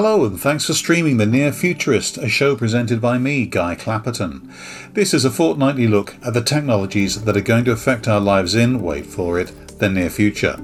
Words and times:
Hello, 0.00 0.24
and 0.24 0.40
thanks 0.40 0.64
for 0.64 0.74
streaming 0.74 1.16
The 1.16 1.26
Near 1.26 1.50
Futurist, 1.50 2.18
a 2.18 2.28
show 2.28 2.54
presented 2.54 3.00
by 3.00 3.18
me, 3.18 3.46
Guy 3.46 3.74
Clapperton. 3.74 4.48
This 4.94 5.12
is 5.12 5.24
a 5.24 5.30
fortnightly 5.30 5.88
look 5.88 6.14
at 6.24 6.34
the 6.34 6.40
technologies 6.40 7.24
that 7.24 7.36
are 7.36 7.40
going 7.40 7.64
to 7.64 7.72
affect 7.72 8.06
our 8.06 8.20
lives 8.20 8.54
in, 8.54 8.80
wait 8.80 9.06
for 9.06 9.40
it, 9.40 9.48
the 9.80 9.88
near 9.88 10.08
future. 10.08 10.54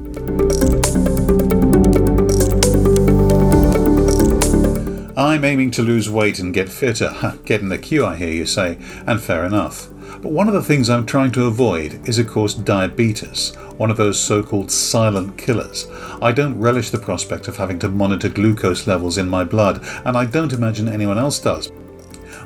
I'm 5.16 5.44
aiming 5.44 5.72
to 5.72 5.82
lose 5.82 6.08
weight 6.08 6.38
and 6.38 6.54
get 6.54 6.68
fitter. 6.68 7.36
Get 7.44 7.60
in 7.60 7.70
the 7.70 7.78
queue, 7.78 8.06
I 8.06 8.14
hear 8.14 8.32
you 8.32 8.46
say, 8.46 8.78
and 9.04 9.20
fair 9.20 9.44
enough. 9.44 9.88
But 10.24 10.32
one 10.32 10.48
of 10.48 10.54
the 10.54 10.62
things 10.62 10.88
I'm 10.88 11.04
trying 11.04 11.32
to 11.32 11.44
avoid 11.44 12.08
is, 12.08 12.18
of 12.18 12.28
course, 12.28 12.54
diabetes, 12.54 13.54
one 13.76 13.90
of 13.90 13.98
those 13.98 14.18
so 14.18 14.42
called 14.42 14.70
silent 14.70 15.36
killers. 15.36 15.86
I 16.22 16.32
don't 16.32 16.58
relish 16.58 16.88
the 16.88 16.98
prospect 16.98 17.46
of 17.46 17.58
having 17.58 17.78
to 17.80 17.90
monitor 17.90 18.30
glucose 18.30 18.86
levels 18.86 19.18
in 19.18 19.28
my 19.28 19.44
blood, 19.44 19.86
and 20.06 20.16
I 20.16 20.24
don't 20.24 20.54
imagine 20.54 20.88
anyone 20.88 21.18
else 21.18 21.38
does. 21.38 21.70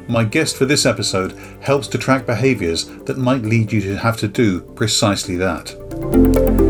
My 0.09 0.25
guest 0.25 0.56
for 0.56 0.65
this 0.65 0.87
episode 0.87 1.39
helps 1.61 1.87
to 1.89 1.98
track 1.98 2.27
behaviours 2.27 2.87
that 3.05 3.17
might 3.17 3.43
lead 3.43 3.70
you 3.70 3.81
to 3.83 3.97
have 3.97 4.17
to 4.17 4.27
do 4.27 4.61
precisely 4.61 5.37
that. 5.37 6.68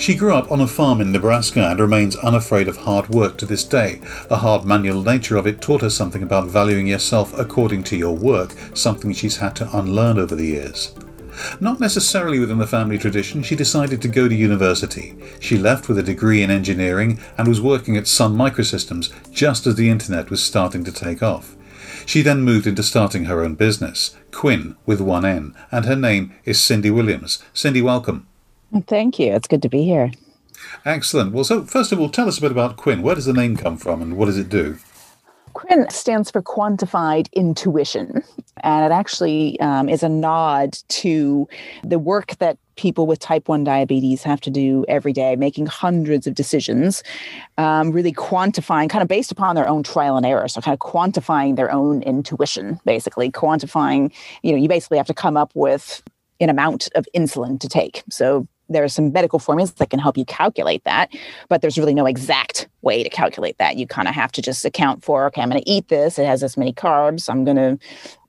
She 0.00 0.14
grew 0.14 0.32
up 0.32 0.50
on 0.50 0.62
a 0.62 0.66
farm 0.66 1.02
in 1.02 1.12
Nebraska 1.12 1.68
and 1.68 1.78
remains 1.78 2.16
unafraid 2.16 2.68
of 2.68 2.78
hard 2.78 3.10
work 3.10 3.36
to 3.36 3.44
this 3.44 3.64
day. 3.64 4.00
The 4.30 4.38
hard 4.38 4.64
manual 4.64 5.02
nature 5.02 5.36
of 5.36 5.46
it 5.46 5.60
taught 5.60 5.82
her 5.82 5.90
something 5.90 6.22
about 6.22 6.48
valuing 6.48 6.86
yourself 6.86 7.38
according 7.38 7.82
to 7.84 7.98
your 7.98 8.16
work, 8.16 8.54
something 8.72 9.12
she's 9.12 9.36
had 9.36 9.54
to 9.56 9.68
unlearn 9.76 10.18
over 10.18 10.34
the 10.34 10.46
years. 10.46 10.94
Not 11.60 11.80
necessarily 11.80 12.40
within 12.40 12.56
the 12.56 12.66
family 12.66 12.96
tradition, 12.96 13.42
she 13.42 13.54
decided 13.54 14.00
to 14.00 14.08
go 14.08 14.26
to 14.26 14.34
university. 14.34 15.16
She 15.38 15.58
left 15.58 15.86
with 15.86 15.98
a 15.98 16.02
degree 16.02 16.42
in 16.42 16.50
engineering 16.50 17.20
and 17.36 17.46
was 17.46 17.60
working 17.60 17.98
at 17.98 18.08
Sun 18.08 18.34
Microsystems 18.34 19.12
just 19.30 19.66
as 19.66 19.74
the 19.74 19.90
internet 19.90 20.30
was 20.30 20.42
starting 20.42 20.82
to 20.84 20.92
take 20.92 21.22
off. 21.22 21.56
She 22.06 22.22
then 22.22 22.40
moved 22.40 22.66
into 22.66 22.82
starting 22.82 23.26
her 23.26 23.42
own 23.44 23.54
business, 23.54 24.16
Quin 24.32 24.76
with 24.86 25.02
one 25.02 25.26
N, 25.26 25.54
and 25.70 25.84
her 25.84 25.94
name 25.94 26.32
is 26.46 26.58
Cyndi 26.58 26.90
Williams. 26.90 27.42
Cyndi, 27.52 27.82
welcome. 27.82 28.26
Thank 28.86 29.18
you. 29.18 29.32
It's 29.32 29.48
good 29.48 29.62
to 29.62 29.68
be 29.68 29.84
here. 29.84 30.12
Excellent. 30.84 31.32
Well, 31.32 31.44
so 31.44 31.64
first 31.64 31.92
of 31.92 32.00
all, 32.00 32.08
tell 32.08 32.28
us 32.28 32.38
a 32.38 32.40
bit 32.40 32.52
about 32.52 32.76
Quin. 32.76 33.02
Where 33.02 33.14
does 33.14 33.26
the 33.26 33.32
name 33.32 33.56
come 33.56 33.76
from 33.76 34.02
and 34.02 34.16
what 34.16 34.26
does 34.26 34.38
it 34.38 34.48
do? 34.48 34.78
Quin 35.52 35.88
stands 35.90 36.30
for 36.30 36.42
quantified 36.42 37.30
intuition, 37.32 38.22
and 38.58 38.84
it 38.84 38.94
actually 38.94 39.58
um, 39.58 39.88
is 39.88 40.04
a 40.04 40.08
nod 40.08 40.78
to 40.88 41.48
the 41.82 41.98
work 41.98 42.36
that 42.38 42.56
people 42.76 43.06
with 43.06 43.18
type 43.18 43.48
1 43.48 43.64
diabetes 43.64 44.22
have 44.22 44.40
to 44.42 44.50
do 44.50 44.84
every 44.88 45.12
day, 45.12 45.34
making 45.36 45.66
hundreds 45.66 46.26
of 46.26 46.34
decisions, 46.34 47.02
um, 47.58 47.90
really 47.90 48.12
quantifying, 48.12 48.88
kind 48.88 49.02
of 49.02 49.08
based 49.08 49.32
upon 49.32 49.54
their 49.56 49.68
own 49.68 49.82
trial 49.82 50.16
and 50.16 50.24
error. 50.24 50.46
So, 50.46 50.60
kind 50.60 50.74
of 50.74 50.78
quantifying 50.78 51.56
their 51.56 51.70
own 51.70 52.02
intuition, 52.02 52.78
basically, 52.84 53.30
quantifying, 53.30 54.12
you 54.42 54.52
know, 54.52 54.58
you 54.58 54.68
basically 54.68 54.98
have 54.98 55.08
to 55.08 55.14
come 55.14 55.36
up 55.36 55.50
with 55.54 56.02
an 56.38 56.48
amount 56.48 56.88
of 56.94 57.06
insulin 57.14 57.58
to 57.60 57.68
take. 57.68 58.02
So, 58.08 58.46
there 58.70 58.84
are 58.84 58.88
some 58.88 59.12
medical 59.12 59.38
formulas 59.38 59.72
that 59.72 59.90
can 59.90 59.98
help 59.98 60.16
you 60.16 60.24
calculate 60.24 60.84
that, 60.84 61.12
but 61.48 61.60
there's 61.60 61.76
really 61.76 61.94
no 61.94 62.06
exact 62.06 62.68
way 62.82 63.02
to 63.02 63.10
calculate 63.10 63.58
that. 63.58 63.76
You 63.76 63.86
kind 63.86 64.08
of 64.08 64.14
have 64.14 64.32
to 64.32 64.42
just 64.42 64.64
account 64.64 65.04
for, 65.04 65.26
okay, 65.26 65.42
I'm 65.42 65.50
going 65.50 65.62
to 65.62 65.70
eat 65.70 65.88
this. 65.88 66.18
It 66.18 66.26
has 66.26 66.40
this 66.40 66.56
many 66.56 66.72
carbs. 66.72 67.28
I'm 67.28 67.44
going 67.44 67.56
to 67.56 67.78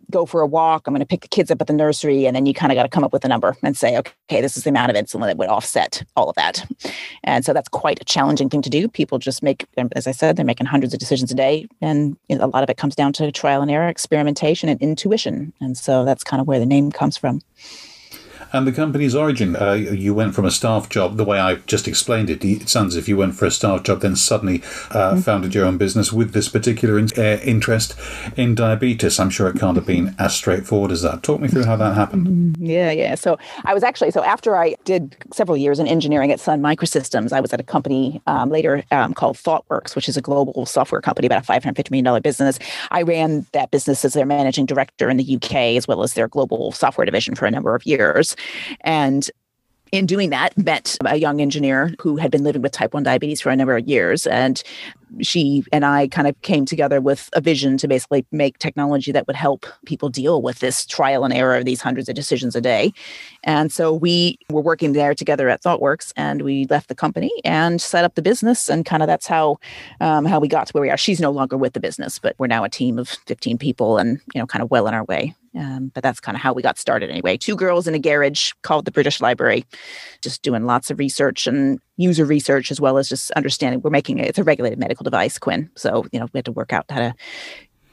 go 0.10 0.26
for 0.26 0.42
a 0.42 0.48
walk. 0.48 0.86
I'm 0.86 0.94
going 0.94 1.00
to 1.00 1.06
pick 1.06 1.22
the 1.22 1.28
kids 1.30 1.50
up 1.50 1.62
at 1.62 1.68
the 1.68 1.74
nursery. 1.74 2.26
And 2.26 2.36
then 2.36 2.46
you 2.46 2.54
kind 2.54 2.72
of 2.72 2.76
got 2.76 2.84
to 2.84 2.90
come 2.90 3.06
up 3.06 3.14
with 3.14 3.24
a 3.24 3.30
number 3.30 3.56
and 3.64 3.78
say, 3.78 3.98
okay, 3.98 4.42
this 4.42 4.58
is 4.58 4.64
the 4.64 4.70
amount 4.70 4.92
of 4.92 4.98
insulin 4.98 5.28
that 5.28 5.38
would 5.38 5.48
offset 5.48 6.04
all 6.18 6.30
of 6.30 6.36
that. 6.36 6.70
And 7.24 7.46
so 7.46 7.54
that's 7.54 7.70
quite 7.70 8.02
a 8.02 8.04
challenging 8.04 8.50
thing 8.50 8.62
to 8.64 8.70
do. 8.70 8.90
People 8.90 9.20
just 9.20 9.42
make, 9.42 9.66
as 9.96 10.08
I 10.08 10.12
said, 10.12 10.36
they're 10.36 10.46
making 10.46 10.68
hundreds 10.68 10.94
of 10.94 11.00
decisions 11.00 11.32
a 11.32 11.36
day. 11.36 11.66
And 11.80 12.18
a 12.30 12.48
lot 12.48 12.62
of 12.62 12.70
it 12.70 12.78
comes 12.78 12.96
down 12.96 13.14
to 13.14 13.32
trial 13.32 13.62
and 13.62 13.72
error, 13.72 13.88
experimentation, 13.88 14.68
and 14.68 14.82
intuition. 14.82 15.54
And 15.62 15.78
so 15.78 16.04
that's 16.04 16.26
kind 16.26 16.42
of 16.42 16.48
where 16.48 16.60
the 16.60 16.66
name 16.66 16.92
comes 16.92 17.16
from. 17.16 17.42
And 18.54 18.68
the 18.68 18.72
company's 18.72 19.16
origin, 19.16 19.56
uh, 19.56 19.74
you 19.74 20.14
went 20.14 20.36
from 20.36 20.46
a 20.46 20.52
staff 20.52 20.90
job, 20.90 21.18
the 21.18 21.24
way 21.24 21.40
I 21.40 21.56
just 21.68 21.88
explained 21.88 22.30
it, 22.30 22.44
it 22.44 22.70
sounds 22.70 22.96
as 22.96 23.02
if 23.02 23.08
you 23.08 23.18
went 23.18 23.36
for 23.36 23.46
a 23.46 23.52
staff 23.52 23.84
job, 23.84 24.02
then 24.02 24.16
suddenly 24.16 24.62
uh, 24.92 25.12
mm-hmm. 25.12 25.20
founded 25.20 25.56
your 25.56 25.66
own 25.66 25.78
business 25.78 26.12
with 26.12 26.34
this 26.34 26.50
particular 26.50 27.00
in, 27.00 27.08
uh, 27.18 27.40
interest 27.44 27.96
in 28.36 28.56
diabetes. 28.56 29.20
I'm 29.20 29.30
sure 29.30 29.48
it 29.48 29.60
can't 29.60 29.78
have 29.78 29.86
been 29.86 30.16
as 30.20 30.34
straightforward 30.34 30.92
as 30.92 31.02
that. 31.04 31.24
Talk 31.24 31.40
me 31.40 31.48
through 31.48 31.66
how 31.66 31.78
that 31.78 31.96
happened. 31.96 32.28
Mm-hmm. 32.28 32.66
Yeah, 32.66 32.92
yeah. 32.92 33.16
So 33.16 33.38
I 33.64 33.74
was 33.74 33.84
actually, 33.84 34.12
so 34.12 34.24
after 34.24 34.58
I 34.58 34.76
did 34.84 35.16
several 35.34 35.58
years 35.58 35.80
in 35.80 35.88
engineering 35.88 36.32
at 36.32 36.40
Sun 36.40 36.62
Microsystems, 36.62 37.32
I 37.32 37.40
was 37.40 37.54
at 37.54 37.60
a 37.60 37.64
company 37.64 38.22
um, 38.28 38.50
later 38.50 38.84
um, 38.92 39.14
called 39.14 39.38
ThoughtWorks, 39.38 39.96
which 39.96 40.10
is 40.10 40.18
a 40.18 40.22
global 40.22 40.66
software 40.66 41.02
company, 41.02 41.28
about 41.28 41.44
a 41.44 41.52
$550 41.52 41.90
million 41.92 42.22
business. 42.22 42.60
I 42.92 43.02
ran 43.04 43.46
that 43.54 43.72
business 43.72 44.04
as 44.04 44.14
their 44.14 44.26
managing 44.26 44.66
director 44.66 45.10
in 45.10 45.18
the 45.18 45.36
UK, 45.36 45.78
as 45.78 45.88
well 45.88 46.04
as 46.04 46.14
their 46.14 46.28
global 46.28 46.72
software 46.72 47.06
division 47.06 47.36
for 47.36 47.46
a 47.46 47.52
number 47.52 47.76
of 47.76 47.86
years. 47.86 48.36
And 48.82 49.30
in 49.92 50.06
doing 50.06 50.30
that, 50.30 50.58
met 50.58 50.98
a 51.06 51.18
young 51.18 51.42
engineer 51.42 51.94
who 52.00 52.16
had 52.16 52.32
been 52.32 52.44
living 52.44 52.62
with 52.62 52.72
type 52.72 52.94
1 52.94 53.04
diabetes 53.04 53.42
for 53.42 53.50
a 53.50 53.56
number 53.56 53.76
of 53.76 53.88
years. 53.88 54.26
And 54.26 54.64
she 55.22 55.64
and 55.72 55.86
I 55.86 56.08
kind 56.08 56.28
of 56.28 56.40
came 56.42 56.66
together 56.66 57.02
with 57.02 57.30
a 57.34 57.42
vision 57.42 57.78
to 57.78 57.88
basically 57.88 58.26
make 58.32 58.58
technology 58.58 59.12
that 59.12 59.28
would 59.28 59.36
help 59.36 59.66
people 59.86 60.10
deal 60.10 60.42
with 60.42 60.60
this 60.60 60.86
trial 60.86 61.24
and 61.24 61.34
error 61.34 61.56
of 61.56 61.66
these 61.66 61.82
hundreds 61.82 62.08
of 62.10 62.16
decisions 62.16 62.56
a 62.56 62.62
day. 62.62 62.94
And 63.44 63.72
so 63.72 63.94
we 63.94 64.38
were 64.50 64.62
working 64.62 64.94
there 64.94 65.14
together 65.14 65.50
at 65.50 65.64
ThoughtWorks, 65.64 66.14
and 66.16 66.42
we 66.42 66.66
left 66.70 66.88
the 66.88 66.96
company 66.96 67.32
and 67.44 67.82
set 67.82 68.06
up 68.06 68.16
the 68.16 68.22
business. 68.22 68.70
And 68.70 68.86
kind 68.86 69.04
of 69.04 69.08
that's 69.08 69.28
how 69.28 69.58
um, 70.00 70.26
how 70.26 70.40
we 70.40 70.48
got 70.48 70.68
to 70.68 70.74
where 70.74 70.82
we 70.82 70.90
are. 70.90 70.98
She's 70.98 71.20
no 71.20 71.32
longer 71.32 71.58
with 71.58 71.74
the 71.74 71.80
business, 71.80 72.20
but 72.20 72.36
we're 72.38 72.48
now 72.48 72.64
a 72.64 72.70
team 72.70 72.98
of 72.98 73.10
15 73.10 73.58
people, 73.58 73.98
and 73.98 74.20
you 74.34 74.40
know, 74.40 74.48
kind 74.48 74.64
of 74.64 74.72
well 74.72 74.88
on 74.88 74.94
our 74.94 75.04
way. 75.06 75.36
Um, 75.58 75.92
but 75.94 76.02
that's 76.02 76.22
kind 76.22 76.36
of 76.36 76.42
how 76.42 76.54
we 76.54 76.62
got 76.62 76.78
started 76.78 77.10
anyway. 77.10 77.36
Two 77.36 77.56
girls 77.56 77.88
in 77.88 77.94
a 77.94 78.00
garage 78.00 78.54
called 78.62 78.86
the 78.86 78.92
British 78.92 79.20
Library, 79.20 79.66
just 80.22 80.42
doing 80.44 80.66
lots 80.66 80.90
of 80.90 80.98
research 80.98 81.46
and 81.46 81.80
user 81.98 82.24
research 82.24 82.72
as 82.72 82.80
well 82.80 82.98
as 82.98 83.10
just 83.10 83.32
understanding. 83.32 83.82
We're 83.82 83.90
making 83.90 84.20
it, 84.20 84.28
it's 84.28 84.40
a 84.40 84.44
regulated 84.44 84.80
medical 84.80 85.01
device, 85.04 85.38
Quin. 85.38 85.70
So, 85.76 86.06
you 86.12 86.20
know, 86.20 86.28
we 86.34 86.38
had 86.38 86.46
to 86.46 86.52
work 86.52 86.74
out 86.74 86.86
how 86.90 87.00
to 87.00 87.16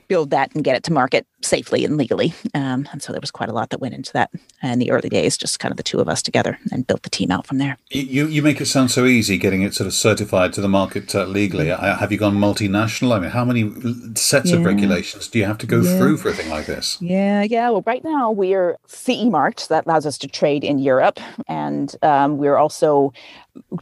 build 0.08 0.30
that 0.30 0.52
and 0.54 0.64
get 0.64 0.74
it 0.74 0.82
to 0.84 0.92
market 0.92 1.26
safely 1.42 1.84
and 1.84 1.96
legally. 1.96 2.34
Um, 2.54 2.88
and 2.91 3.02
so 3.02 3.12
there 3.12 3.20
was 3.20 3.30
quite 3.30 3.48
a 3.48 3.52
lot 3.52 3.70
that 3.70 3.80
went 3.80 3.94
into 3.94 4.12
that 4.14 4.30
in 4.62 4.78
the 4.78 4.91
early 4.91 5.08
days, 5.08 5.36
just 5.36 5.60
kind 5.60 5.70
of 5.70 5.76
the 5.76 5.82
two 5.82 6.00
of 6.00 6.08
us 6.08 6.22
together 6.22 6.58
and 6.72 6.86
built 6.86 7.02
the 7.02 7.10
team 7.10 7.30
out 7.30 7.46
from 7.46 7.58
there. 7.58 7.76
You, 7.91 8.26
you 8.26 8.42
make 8.42 8.60
it 8.60 8.66
sound 8.66 8.91
so 8.91 9.04
easy 9.04 9.38
getting 9.38 9.62
it 9.62 9.74
sort 9.74 9.86
of 9.86 9.94
certified 9.94 10.52
to 10.54 10.60
the 10.60 10.69
market 10.69 11.14
uh, 11.14 11.24
legally. 11.24 11.66
Mm-hmm. 11.66 12.00
Have 12.00 12.10
you 12.10 12.19
gone 12.19 12.36
multinational? 12.36 13.14
I 13.14 13.20
mean, 13.20 13.30
how 13.30 13.44
many 13.44 13.70
sets 14.14 14.50
yeah. 14.50 14.56
of 14.56 14.64
regulations 14.64 15.28
do 15.28 15.38
you 15.38 15.44
have 15.44 15.58
to 15.58 15.66
go 15.66 15.80
yeah. 15.80 15.98
through 15.98 16.16
for 16.16 16.30
a 16.30 16.32
thing 16.32 16.50
like 16.50 16.66
this? 16.66 17.00
Yeah, 17.00 17.42
yeah. 17.42 17.70
Well, 17.70 17.84
right 17.86 18.02
now 18.02 18.32
we 18.32 18.54
are 18.54 18.78
CE 18.86 19.25
marked. 19.25 19.69
That 19.69 19.86
allows 19.86 20.06
us 20.06 20.19
to 20.19 20.28
trade 20.28 20.64
in 20.64 20.78
Europe. 20.78 21.20
And 21.46 21.94
um, 22.02 22.38
we're 22.38 22.56
also 22.56 23.12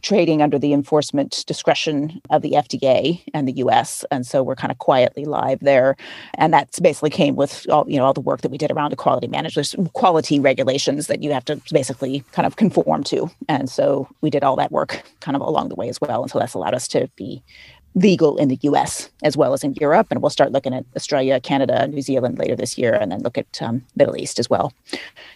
trading 0.01 0.41
under 0.41 0.59
the 0.59 0.73
enforcement 0.73 1.43
discretion 1.47 2.21
of 2.29 2.41
the 2.41 2.51
FDA 2.51 3.23
and 3.33 3.47
the 3.47 3.53
US. 3.53 4.05
And 4.11 4.25
so 4.25 4.43
we're 4.43 4.55
kind 4.55 4.71
of 4.71 4.77
quietly 4.77 5.25
live 5.25 5.59
there. 5.59 5.95
And 6.35 6.53
that's 6.53 6.79
basically 6.79 7.09
came 7.09 7.35
with 7.35 7.65
all, 7.69 7.85
you 7.89 7.97
know, 7.97 8.05
all 8.05 8.13
the 8.13 8.21
work 8.21 8.41
that 8.41 8.51
we 8.51 8.57
did 8.57 8.71
around 8.71 8.91
the 8.91 8.95
quality 8.95 9.27
management, 9.27 9.93
quality 9.93 10.39
regulations 10.39 11.07
that 11.07 11.23
you 11.23 11.31
have 11.31 11.45
to 11.45 11.61
basically 11.71 12.23
kind 12.31 12.45
of 12.45 12.55
conform 12.55 13.03
to. 13.05 13.29
And 13.47 13.69
so 13.69 14.07
we 14.21 14.29
did 14.29 14.43
all 14.43 14.55
that 14.57 14.71
work 14.71 15.03
kind 15.19 15.35
of 15.35 15.41
along 15.41 15.69
the 15.69 15.75
way 15.75 15.89
as 15.89 15.99
well. 16.01 16.21
And 16.21 16.31
so 16.31 16.39
that's 16.39 16.53
allowed 16.53 16.73
us 16.73 16.87
to 16.89 17.09
be 17.15 17.43
legal 17.95 18.37
in 18.37 18.47
the 18.47 18.59
US 18.61 19.09
as 19.23 19.35
well 19.35 19.53
as 19.53 19.63
in 19.63 19.73
Europe. 19.75 20.07
And 20.11 20.21
we'll 20.21 20.29
start 20.29 20.51
looking 20.51 20.73
at 20.73 20.85
Australia, 20.95 21.39
Canada, 21.39 21.87
New 21.87 22.01
Zealand 22.01 22.37
later 22.37 22.55
this 22.55 22.77
year, 22.77 22.93
and 22.93 23.11
then 23.11 23.21
look 23.21 23.37
at 23.37 23.61
um, 23.61 23.83
Middle 23.95 24.17
East 24.17 24.39
as 24.39 24.49
well. 24.49 24.73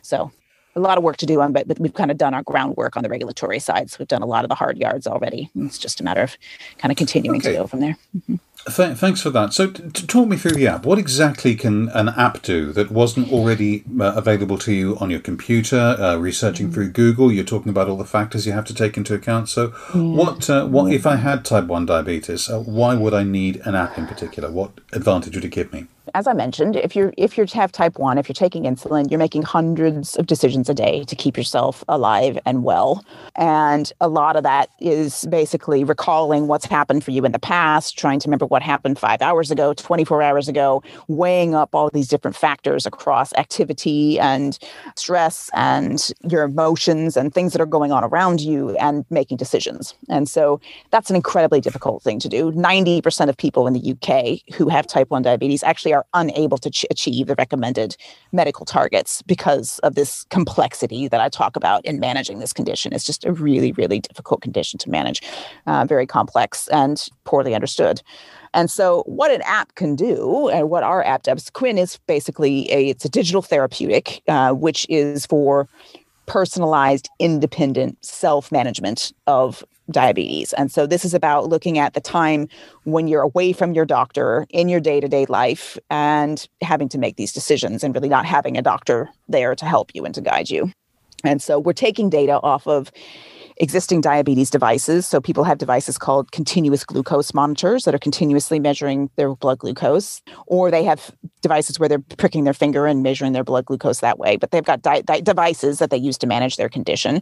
So 0.02 0.31
a 0.76 0.80
lot 0.80 0.97
of 0.97 1.03
work 1.03 1.18
to 1.18 1.26
do 1.26 1.41
on, 1.41 1.52
but 1.52 1.79
we've 1.79 1.94
kind 1.94 2.12
of 2.12 2.18
done 2.18 2.34
our 2.34 2.44
groundwork 2.44 2.96
on 2.96 3.03
the 3.03 3.09
regulatory 3.09 3.59
side. 3.59 3.90
So 3.90 3.97
we've 4.00 4.08
done 4.08 4.22
a 4.22 4.28
lot 4.28 4.46
of 4.46 4.50
the 4.50 4.56
hard 4.56 4.78
yards 4.78 5.08
already. 5.08 5.50
It's 5.56 5.78
just 5.78 6.00
a 6.00 6.03
matter 6.03 6.22
of 6.22 6.38
kind 6.78 6.91
of 6.91 6.97
continuing 6.97 7.41
okay. 7.41 7.52
to 7.52 7.58
go 7.58 7.68
from 7.68 7.82
there. 7.82 7.97
Mm-hmm. 8.16 8.35
Th- 8.68 8.96
thanks 8.96 9.22
for 9.22 9.32
that. 9.32 9.53
So, 9.53 9.72
t- 9.72 9.90
to 9.90 10.08
talk 10.08 10.28
me 10.28 10.38
through 10.38 10.52
the 10.52 10.68
app, 10.68 10.85
what 10.85 11.00
exactly 11.00 11.56
can 11.56 11.90
an 11.90 12.09
app 12.09 12.44
do 12.44 12.72
that 12.73 12.91
wasn't 12.91 13.32
already 13.32 13.84
uh, 14.00 14.14
available 14.16 14.59
to 14.59 14.72
you 14.72 14.97
on 15.00 15.09
your 15.09 15.20
computer? 15.20 15.79
Uh, 15.79 16.18
researching 16.18 16.68
mm-hmm. 16.68 16.76
through 16.76 16.90
Google, 16.91 17.32
you're 17.32 17.44
talking 17.44 17.72
about 17.72 17.90
all 17.90 17.97
the 17.97 18.06
factors 18.06 18.46
you 18.46 18.52
have 18.52 18.66
to 18.66 18.76
take 18.76 18.97
into 18.97 19.16
account. 19.16 19.50
So, 19.50 19.70
what 19.94 20.47
uh, 20.47 20.67
what 20.67 20.94
if 20.94 21.08
I 21.08 21.16
had 21.16 21.44
type 21.44 21.66
one 21.66 21.88
diabetes? 21.88 22.50
Uh, 22.50 22.59
why 22.59 22.94
would 22.94 23.16
I 23.16 23.24
need 23.24 23.62
an 23.66 23.74
app 23.74 23.97
in 23.97 24.06
particular? 24.06 24.52
What 24.52 24.74
advantage 24.94 25.35
would 25.35 25.46
it 25.46 25.50
give 25.50 25.74
me? 25.74 25.88
As 26.13 26.28
I 26.28 26.34
mentioned, 26.34 26.75
if 26.75 26.96
you're 26.96 27.13
if 27.17 27.37
you 27.37 27.46
have 27.53 27.72
type 27.72 27.97
one, 27.97 28.17
if 28.17 28.28
you're 28.28 28.34
taking 28.34 28.63
insulin, 28.63 29.09
you're 29.09 29.19
making 29.19 29.43
hundreds 29.43 30.16
of 30.16 30.28
decisions 30.28 30.69
a 30.69 30.73
day 30.73 31.03
to 31.05 31.16
keep 31.16 31.37
yourself 31.37 31.84
alive 31.87 32.37
and 32.46 32.63
well. 32.63 33.05
And 33.35 33.91
a 34.02 34.08
lot 34.08 34.35
of 34.35 34.43
that 34.43 34.69
is 34.79 35.25
basically 35.29 35.84
recalling 35.84 36.47
what's 36.47 36.66
happened 36.66 37.03
for 37.03 37.11
you 37.11 37.25
in 37.25 37.31
the 37.31 37.40
past, 37.40 37.97
trying 37.97 38.19
to 38.19 38.28
remember 38.28 38.46
what 38.46 38.61
happened 38.61 38.99
five 38.99 39.22
hours 39.22 39.52
ago, 39.52 39.73
24 39.73 40.22
hours 40.22 40.47
ago, 40.47 40.84
weighing 41.08 41.55
up 41.55 41.73
all 41.73 41.90
these 41.90 42.08
different 42.08 42.35
factors 42.35 42.85
across 42.85 43.34
activity 43.34 44.19
and 44.19 44.59
stress 44.96 45.49
and 45.53 46.11
your 46.29 46.43
emotions 46.43 47.17
and 47.17 47.34
things 47.34 47.53
that 47.53 47.61
are 47.61 47.66
going 47.66 47.91
on 47.91 48.03
around 48.03 48.41
you 48.41 48.75
and 48.78 49.05
making 49.09 49.37
decisions. 49.37 49.96
And 50.09 50.29
so 50.29 50.59
that's 50.90 51.09
an 51.09 51.16
incredibly 51.16 51.61
difficult 51.61 52.03
thing 52.03 52.19
to 52.19 52.29
do. 52.29 52.52
90% 52.52 53.29
of 53.29 53.37
people 53.37 53.67
in 53.67 53.73
the 53.73 53.91
UK 53.91 54.55
who 54.55 54.69
have 54.69 54.87
type 54.87 55.09
1 55.09 55.22
diabetes 55.22 55.64
actually 55.64 55.93
are 55.93 56.01
unable 56.14 56.58
to 56.58 56.70
ch- 56.70 56.86
achieve 56.90 57.28
the 57.28 57.36
recommended 57.36 57.96
medical 58.32 58.66
targets 58.66 59.22
because 59.24 59.80
of 59.80 59.96
this 59.96 60.26
complexity 60.30 61.08
that 61.08 61.22
I 61.22 61.30
talk 61.30 61.56
about 61.56 61.86
in 61.86 62.00
managing 62.00 62.40
this 62.40 62.53
condition. 62.53 62.94
It's 62.94 63.06
just 63.06 63.26
a 63.26 63.32
really, 63.32 63.72
really 63.74 64.00
difficult 64.00 64.42
condition 64.42 64.78
to 64.80 64.90
manage, 64.90 65.22
uh, 65.68 65.86
very 65.86 66.06
complex 66.06 66.68
and 66.70 67.03
poorly 67.24 67.56
understood. 67.56 68.02
And 68.53 68.70
so, 68.70 69.03
what 69.06 69.32
an 69.32 69.42
app 69.44 69.76
can 69.76 69.96
do, 69.96 70.50
and 70.50 70.70
what 70.70 70.84
our 70.84 71.03
app 71.06 71.24
does, 71.24 71.50
Quin 71.50 71.78
is 71.78 71.98
basically 72.08 72.70
a 72.72 72.90
it's 72.90 73.06
a 73.06 73.09
digital 73.09 73.42
therapeutic, 73.42 74.22
uh, 74.28 74.52
which 74.52 74.86
is 74.90 75.26
for 75.26 75.70
personalized, 76.26 77.09
independent 77.20 77.98
self 78.03 78.52
management 78.52 79.12
of 79.28 79.64
diabetes. 79.89 80.53
And 80.53 80.72
so 80.72 80.85
this 80.85 81.03
is 81.03 81.13
about 81.13 81.49
looking 81.49 81.78
at 81.78 81.93
the 81.93 82.01
time 82.01 82.47
when 82.83 83.07
you're 83.07 83.22
away 83.22 83.53
from 83.53 83.73
your 83.73 83.85
doctor 83.85 84.45
in 84.49 84.69
your 84.69 84.79
day 84.79 84.99
to 84.99 85.07
day 85.07 85.25
life 85.28 85.78
and 85.89 86.47
having 86.61 86.89
to 86.89 86.97
make 86.97 87.16
these 87.16 87.33
decisions 87.33 87.83
and 87.83 87.93
really 87.93 88.09
not 88.09 88.25
having 88.25 88.57
a 88.57 88.61
doctor 88.61 89.09
there 89.28 89.55
to 89.55 89.66
help 89.66 89.91
you 89.93 90.05
and 90.05 90.16
to 90.16 90.22
guide 90.22 90.49
you. 90.49 90.72
And 91.23 91.41
so 91.41 91.59
we're 91.59 91.73
taking 91.73 92.09
data 92.09 92.39
off 92.41 92.67
of 92.67 92.91
existing 93.61 94.02
diabetes 94.02 94.49
devices. 94.49 95.08
So 95.08 95.22
people 95.22 95.43
have 95.43 95.59
devices 95.59 95.97
called 95.97 96.31
continuous 96.31 96.84
glucose 96.84 97.31
monitors 97.34 97.84
that 97.85 97.93
are 97.93 97.99
continuously 97.99 98.59
measuring 98.59 99.09
their 99.16 99.35
blood 99.35 99.59
glucose, 99.59 100.22
or 100.47 100.72
they 100.72 100.84
have 100.84 101.11
devices 101.41 101.79
where 101.79 101.87
they're 101.87 101.99
pricking 102.17 102.43
their 102.43 102.55
finger 102.55 102.87
and 102.87 103.03
measuring 103.03 103.34
their 103.34 103.43
blood 103.43 103.66
glucose 103.66 103.99
that 103.99 104.17
way. 104.17 104.35
But 104.35 104.49
they've 104.49 104.66
got 104.66 104.81
di- 104.81 105.03
di- 105.03 105.22
devices 105.22 105.78
that 105.78 105.91
they 105.91 105.97
use 105.97 106.17
to 106.17 106.28
manage 106.28 106.58
their 106.58 106.69
condition, 106.69 107.22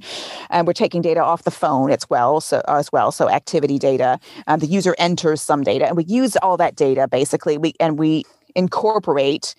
and 0.49 0.65
we're 0.65 0.73
taking 0.73 1.01
data 1.01 1.21
off 1.21 1.43
the 1.43 1.51
phone 1.51 1.91
as 1.91 2.09
well. 2.09 2.39
So 2.39 2.61
as 2.67 2.89
well, 2.91 3.11
so 3.11 3.29
activity 3.29 3.77
data. 3.77 4.17
Um, 4.47 4.59
the 4.61 4.67
user 4.67 4.95
enters 4.97 5.41
some 5.41 5.61
data, 5.63 5.87
and 5.87 5.97
we 5.97 6.05
use 6.05 6.37
all 6.37 6.55
that 6.57 6.75
data 6.75 7.07
basically. 7.07 7.57
We 7.57 7.73
and 7.81 7.99
we 7.99 8.23
incorporate 8.55 9.55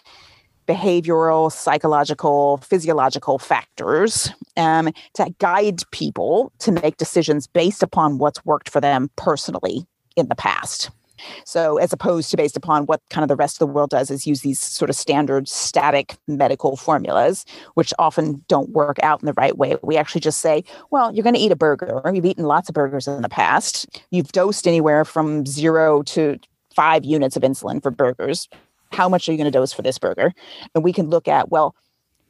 behavioral, 0.67 1.51
psychological, 1.51 2.59
physiological 2.59 3.39
factors 3.39 4.31
um, 4.57 4.91
to 5.15 5.35
guide 5.39 5.81
people 5.91 6.53
to 6.61 6.73
make 6.73 6.97
decisions 6.97 7.47
based 7.47 7.83
upon 7.83 8.19
what's 8.19 8.45
worked 8.45 8.71
for 8.71 8.81
them 8.81 9.11
personally 9.17 9.87
in 10.17 10.29
the 10.29 10.35
past. 10.35 10.91
So, 11.45 11.77
as 11.77 11.93
opposed 11.93 12.31
to 12.31 12.37
based 12.37 12.57
upon 12.57 12.87
what 12.87 13.03
kind 13.11 13.23
of 13.23 13.29
the 13.29 13.37
rest 13.37 13.57
of 13.57 13.69
the 13.69 13.73
world 13.73 13.91
does, 13.91 14.11
is 14.11 14.27
use 14.27 14.41
these 14.41 14.59
sort 14.59 14.89
of 14.89 14.97
standard 14.97 15.49
static 15.49 16.17
medical 16.27 16.77
formulas, 16.77 17.45
which 17.75 17.93
often 17.99 18.43
don't 18.49 18.71
work 18.71 18.99
out 19.03 19.21
in 19.21 19.27
the 19.27 19.35
right 19.35 19.57
way. 19.57 19.77
We 19.83 19.97
actually 19.97 20.23
just 20.23 20.41
say, 20.41 20.65
well, 20.91 21.15
you're 21.15 21.23
going 21.23 21.35
to 21.35 21.41
eat 21.41 21.53
a 21.53 21.57
burger. 21.57 22.03
You've 22.13 22.25
eaten 22.25 22.45
lots 22.45 22.69
of 22.69 22.75
burgers 22.75 23.07
in 23.07 23.23
the 23.23 23.29
past. 23.29 24.01
You've 24.11 24.33
dosed 24.33 24.67
anywhere 24.67 25.05
from 25.05 25.45
zero 25.47 26.03
to 26.05 26.39
five 26.75 27.05
units 27.05 27.37
of 27.37 27.43
insulin 27.43 27.83
for 27.83 27.91
burgers 27.91 28.49
how 28.93 29.09
much 29.09 29.29
are 29.29 29.33
you 29.33 29.39
going 29.39 29.51
to 29.51 29.59
dose 29.59 29.73
for 29.73 29.83
this 29.83 29.99
burger? 29.99 30.33
And 30.75 30.85
we 30.85 30.93
can 30.93 31.09
look 31.09 31.29
at, 31.29 31.51
well, 31.51 31.75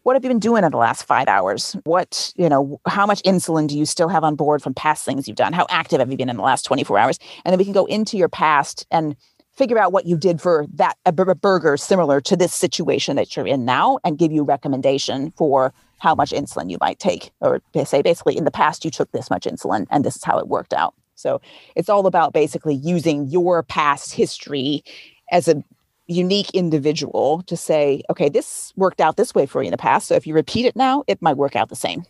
what 0.02 0.14
have 0.14 0.24
you 0.24 0.30
been 0.30 0.38
doing 0.38 0.64
in 0.64 0.70
the 0.70 0.78
last 0.78 1.04
five 1.04 1.28
hours? 1.28 1.76
What, 1.84 2.32
you 2.36 2.48
know, 2.48 2.80
how 2.86 3.06
much 3.06 3.22
insulin 3.22 3.68
do 3.68 3.76
you 3.76 3.84
still 3.84 4.08
have 4.08 4.24
on 4.24 4.34
board 4.34 4.62
from 4.62 4.72
past 4.72 5.04
things 5.04 5.28
you've 5.28 5.36
done? 5.36 5.52
How 5.52 5.66
active 5.68 6.00
have 6.00 6.10
you 6.10 6.16
been 6.16 6.30
in 6.30 6.36
the 6.36 6.42
last 6.42 6.62
24 6.64 6.98
hours? 6.98 7.18
And 7.44 7.52
then 7.52 7.58
we 7.58 7.64
can 7.64 7.74
go 7.74 7.84
into 7.84 8.16
your 8.16 8.28
past 8.28 8.86
and 8.90 9.14
figure 9.52 9.78
out 9.78 9.92
what 9.92 10.06
you 10.06 10.16
did 10.16 10.40
for 10.40 10.66
that 10.72 10.96
a 11.04 11.12
burger 11.12 11.76
similar 11.76 12.20
to 12.22 12.36
this 12.36 12.54
situation 12.54 13.16
that 13.16 13.36
you're 13.36 13.46
in 13.46 13.64
now 13.64 13.98
and 14.04 14.16
give 14.16 14.32
you 14.32 14.42
recommendation 14.42 15.32
for 15.32 15.74
how 15.98 16.14
much 16.14 16.30
insulin 16.30 16.70
you 16.70 16.78
might 16.80 16.98
take 16.98 17.30
or 17.40 17.60
say 17.84 18.00
basically 18.00 18.38
in 18.38 18.44
the 18.44 18.50
past 18.50 18.86
you 18.86 18.90
took 18.90 19.12
this 19.12 19.28
much 19.28 19.44
insulin 19.44 19.86
and 19.90 20.02
this 20.02 20.16
is 20.16 20.24
how 20.24 20.38
it 20.38 20.48
worked 20.48 20.72
out 20.72 20.94
so 21.14 21.42
it's 21.76 21.90
all 21.90 22.06
about 22.06 22.32
basically 22.32 22.74
using 22.74 23.26
your 23.26 23.62
past 23.62 24.14
history 24.14 24.82
as 25.30 25.46
a 25.46 25.62
unique 26.10 26.50
individual 26.50 27.42
to 27.46 27.56
say, 27.56 28.02
okay, 28.10 28.28
this 28.28 28.72
worked 28.76 29.00
out 29.00 29.16
this 29.16 29.34
way 29.34 29.46
for 29.46 29.62
you 29.62 29.68
in 29.68 29.72
the 29.72 29.78
past. 29.78 30.08
So 30.08 30.14
if 30.14 30.26
you 30.26 30.34
repeat 30.34 30.66
it 30.66 30.76
now, 30.76 31.04
it 31.06 31.22
might 31.22 31.36
work 31.36 31.56
out 31.56 31.68
the 31.68 31.76
same. 31.76 32.04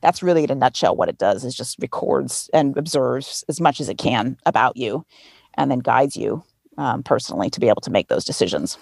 That's 0.00 0.22
really 0.22 0.44
in 0.44 0.50
a 0.50 0.54
nutshell 0.54 0.96
what 0.96 1.08
it 1.08 1.18
does 1.18 1.44
is 1.44 1.54
just 1.54 1.78
records 1.80 2.50
and 2.52 2.76
observes 2.76 3.44
as 3.48 3.60
much 3.60 3.80
as 3.80 3.88
it 3.88 3.98
can 3.98 4.36
about 4.46 4.76
you 4.76 5.04
and 5.54 5.70
then 5.70 5.78
guides 5.78 6.16
you 6.16 6.42
um, 6.78 7.02
personally 7.02 7.50
to 7.50 7.60
be 7.60 7.68
able 7.68 7.80
to 7.82 7.90
make 7.90 8.08
those 8.08 8.24
decisions. 8.24 8.78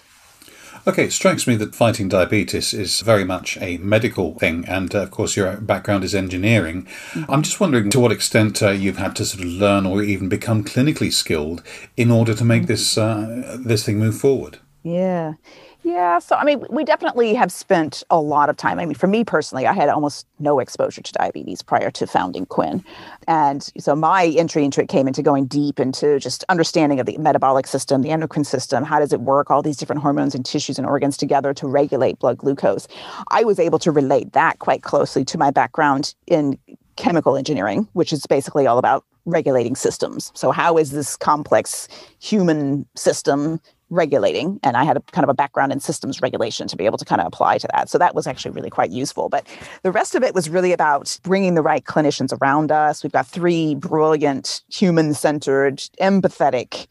Okay, 0.87 1.05
it 1.05 1.13
strikes 1.13 1.47
me 1.47 1.55
that 1.55 1.73
fighting 1.73 2.09
diabetes 2.09 2.71
is 2.71 3.01
very 3.01 3.23
much 3.23 3.57
a 3.59 3.77
medical 3.77 4.37
thing, 4.37 4.65
and 4.67 4.93
uh, 4.93 4.99
of 4.99 5.09
course, 5.09 5.35
your 5.35 5.57
background 5.57 6.03
is 6.03 6.13
engineering. 6.13 6.83
Mm-hmm. 7.13 7.31
I'm 7.31 7.41
just 7.41 7.59
wondering 7.59 7.89
to 7.89 7.99
what 7.99 8.11
extent 8.11 8.61
uh, 8.61 8.69
you've 8.69 8.99
had 8.99 9.15
to 9.15 9.25
sort 9.25 9.43
of 9.43 9.49
learn 9.49 9.87
or 9.87 10.03
even 10.03 10.29
become 10.29 10.63
clinically 10.63 11.11
skilled 11.11 11.63
in 11.97 12.11
order 12.11 12.35
to 12.35 12.45
make 12.45 12.63
mm-hmm. 12.63 12.67
this 12.67 12.99
uh, 12.99 13.57
this 13.59 13.83
thing 13.83 13.97
move 13.97 14.15
forward. 14.15 14.59
Yeah. 14.85 15.33
Yeah. 15.81 16.19
So, 16.19 16.35
I 16.35 16.43
mean, 16.45 16.63
we 16.69 16.83
definitely 16.83 17.33
have 17.33 17.51
spent 17.51 18.03
a 18.11 18.21
lot 18.21 18.49
of 18.49 18.57
time. 18.57 18.77
I 18.77 18.85
mean, 18.85 18.93
for 18.93 19.07
me 19.07 19.23
personally, 19.23 19.65
I 19.65 19.73
had 19.73 19.89
almost 19.89 20.27
no 20.37 20.59
exposure 20.59 21.01
to 21.01 21.11
diabetes 21.11 21.63
prior 21.63 21.89
to 21.89 22.05
founding 22.05 22.45
Quin. 22.45 22.85
And 23.27 23.67
so 23.79 23.95
my 23.95 24.25
entry 24.37 24.63
into 24.63 24.81
it 24.81 24.87
came 24.87 25.07
into 25.07 25.23
going 25.23 25.47
deep 25.47 25.79
into 25.79 26.19
just 26.19 26.43
understanding 26.49 26.99
of 26.99 27.07
the 27.07 27.17
metabolic 27.17 27.65
system, 27.65 28.03
the 28.03 28.11
endocrine 28.11 28.43
system, 28.43 28.83
how 28.83 28.99
does 28.99 29.11
it 29.11 29.21
work, 29.21 29.49
all 29.49 29.63
these 29.63 29.77
different 29.77 30.03
hormones 30.03 30.35
and 30.35 30.45
tissues 30.45 30.77
and 30.77 30.85
organs 30.85 31.17
together 31.17 31.51
to 31.55 31.67
regulate 31.67 32.19
blood 32.19 32.37
glucose. 32.37 32.87
I 33.29 33.43
was 33.43 33.57
able 33.57 33.79
to 33.79 33.91
relate 33.91 34.33
that 34.33 34.59
quite 34.59 34.83
closely 34.83 35.25
to 35.25 35.37
my 35.39 35.49
background 35.49 36.13
in 36.27 36.59
chemical 36.95 37.35
engineering, 37.35 37.87
which 37.93 38.13
is 38.13 38.27
basically 38.27 38.67
all 38.67 38.77
about 38.77 39.03
regulating 39.25 39.75
systems. 39.75 40.31
So, 40.35 40.51
how 40.51 40.77
is 40.77 40.91
this 40.91 41.15
complex 41.15 41.87
human 42.19 42.85
system 42.95 43.59
regulating 43.89 44.59
and 44.63 44.75
i 44.75 44.83
had 44.83 44.97
a 44.97 45.01
kind 45.11 45.23
of 45.23 45.29
a 45.29 45.33
background 45.33 45.71
in 45.71 45.79
systems 45.79 46.21
regulation 46.21 46.67
to 46.67 46.75
be 46.75 46.85
able 46.85 46.97
to 46.97 47.05
kind 47.05 47.21
of 47.21 47.27
apply 47.27 47.57
to 47.57 47.67
that. 47.73 47.89
So 47.89 47.97
that 47.97 48.15
was 48.15 48.27
actually 48.27 48.51
really 48.51 48.69
quite 48.69 48.91
useful. 48.91 49.29
But 49.29 49.45
the 49.83 49.91
rest 49.91 50.15
of 50.15 50.23
it 50.23 50.33
was 50.33 50.49
really 50.49 50.71
about 50.71 51.17
bringing 51.23 51.55
the 51.55 51.61
right 51.61 51.83
clinicians 51.83 52.35
around 52.41 52.71
us. 52.71 53.03
We've 53.03 53.11
got 53.11 53.27
three 53.27 53.75
brilliant 53.75 54.61
human 54.71 55.13
centered 55.13 55.77
empathetic 56.01 56.87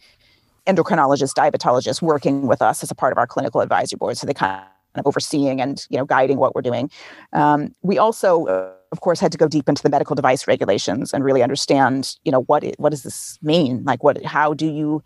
endocrinologists 0.66 1.34
diabetologists 1.34 2.00
working 2.00 2.46
with 2.46 2.62
us 2.62 2.82
as 2.82 2.90
a 2.90 2.94
part 2.94 3.12
of 3.12 3.18
our 3.18 3.26
clinical 3.26 3.60
advisory 3.60 3.96
board. 3.98 4.16
So 4.16 4.26
they 4.26 4.34
kind 4.34 4.62
of 4.96 5.06
overseeing 5.06 5.60
and 5.60 5.84
you 5.90 5.98
know 5.98 6.04
guiding 6.04 6.38
what 6.38 6.54
we're 6.54 6.62
doing. 6.62 6.90
Um, 7.32 7.74
we 7.82 7.98
also 7.98 8.46
of 8.92 9.00
course 9.00 9.18
had 9.18 9.32
to 9.32 9.38
go 9.38 9.48
deep 9.48 9.68
into 9.68 9.82
the 9.82 9.90
medical 9.90 10.14
device 10.14 10.46
regulations 10.46 11.12
and 11.12 11.24
really 11.24 11.42
understand 11.42 12.16
you 12.24 12.30
know 12.32 12.42
what 12.42 12.62
it, 12.62 12.76
what 12.78 12.90
does 12.90 13.02
this 13.02 13.38
mean? 13.42 13.82
Like 13.84 14.04
what 14.04 14.24
how 14.24 14.54
do 14.54 14.66
you 14.66 15.02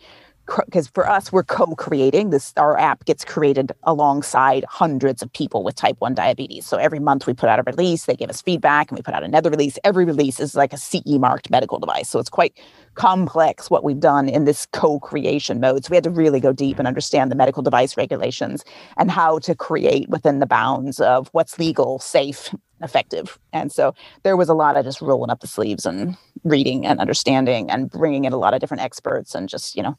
because 0.66 0.88
for 0.88 1.08
us 1.08 1.32
we're 1.32 1.44
co-creating. 1.44 2.30
This 2.30 2.52
our 2.56 2.78
app 2.78 3.04
gets 3.04 3.24
created 3.24 3.72
alongside 3.84 4.64
hundreds 4.68 5.22
of 5.22 5.32
people 5.32 5.62
with 5.62 5.74
type 5.74 5.96
1 5.98 6.14
diabetes. 6.14 6.66
So 6.66 6.76
every 6.76 6.98
month 6.98 7.26
we 7.26 7.34
put 7.34 7.48
out 7.48 7.58
a 7.58 7.62
release 7.62 8.06
they 8.06 8.16
give 8.16 8.30
us 8.30 8.40
feedback 8.40 8.90
and 8.90 8.98
we 8.98 9.02
put 9.02 9.14
out 9.14 9.22
another 9.22 9.50
release. 9.50 9.78
Every 9.84 10.04
release 10.04 10.40
is 10.40 10.54
like 10.54 10.72
a 10.72 10.78
ce 10.78 11.02
marked 11.06 11.50
medical 11.50 11.78
device. 11.78 12.08
So 12.08 12.18
it's 12.18 12.30
quite 12.30 12.58
complex 12.94 13.70
what 13.70 13.84
we've 13.84 14.00
done 14.00 14.28
in 14.28 14.44
this 14.44 14.66
co-creation 14.72 15.60
mode. 15.60 15.84
So 15.84 15.90
we 15.90 15.96
had 15.96 16.04
to 16.04 16.10
really 16.10 16.40
go 16.40 16.52
deep 16.52 16.78
and 16.78 16.88
understand 16.88 17.30
the 17.30 17.36
medical 17.36 17.62
device 17.62 17.96
regulations 17.96 18.64
and 18.96 19.10
how 19.10 19.38
to 19.40 19.54
create 19.54 20.08
within 20.08 20.40
the 20.40 20.46
bounds 20.46 21.00
of 21.00 21.28
what's 21.32 21.58
legal 21.58 21.98
safe 21.98 22.54
effective. 22.82 23.38
And 23.52 23.70
so 23.72 23.94
there 24.22 24.36
was 24.36 24.48
a 24.48 24.54
lot 24.54 24.76
of 24.76 24.84
just 24.84 25.00
rolling 25.00 25.30
up 25.30 25.40
the 25.40 25.46
sleeves 25.46 25.84
and 25.86 26.16
reading 26.44 26.86
and 26.86 27.00
understanding 27.00 27.70
and 27.70 27.90
bringing 27.90 28.24
in 28.24 28.32
a 28.32 28.36
lot 28.36 28.54
of 28.54 28.60
different 28.60 28.82
experts 28.82 29.34
and 29.34 29.48
just 29.48 29.76
you 29.76 29.82
know 29.82 29.96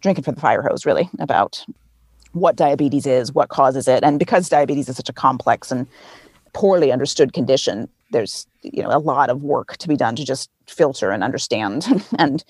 drinking 0.00 0.24
from 0.24 0.34
the 0.34 0.40
fire 0.40 0.62
hose 0.62 0.86
really 0.86 1.08
about 1.18 1.64
what 2.32 2.56
diabetes 2.56 3.06
is, 3.06 3.32
what 3.32 3.48
causes 3.48 3.88
it, 3.88 4.04
and 4.04 4.18
because 4.18 4.48
diabetes 4.48 4.88
is 4.88 4.96
such 4.96 5.08
a 5.08 5.12
complex 5.12 5.70
and 5.70 5.86
poorly 6.52 6.92
understood 6.92 7.32
condition, 7.32 7.88
there's 8.10 8.46
you 8.62 8.82
know 8.82 8.90
a 8.90 8.98
lot 8.98 9.30
of 9.30 9.42
work 9.42 9.76
to 9.78 9.88
be 9.88 9.96
done 9.96 10.16
to 10.16 10.24
just 10.24 10.50
filter 10.66 11.10
and 11.10 11.24
understand 11.24 11.86
and 12.18 12.44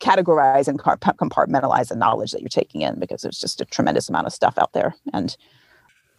categorize 0.00 0.66
and 0.66 0.80
compartmentalize 0.80 1.88
the 1.88 1.96
knowledge 1.96 2.32
that 2.32 2.40
you're 2.40 2.48
taking 2.48 2.80
in 2.80 2.98
because 2.98 3.22
there's 3.22 3.38
just 3.38 3.60
a 3.60 3.64
tremendous 3.64 4.08
amount 4.08 4.26
of 4.26 4.32
stuff 4.32 4.58
out 4.58 4.72
there 4.72 4.96
and 5.12 5.36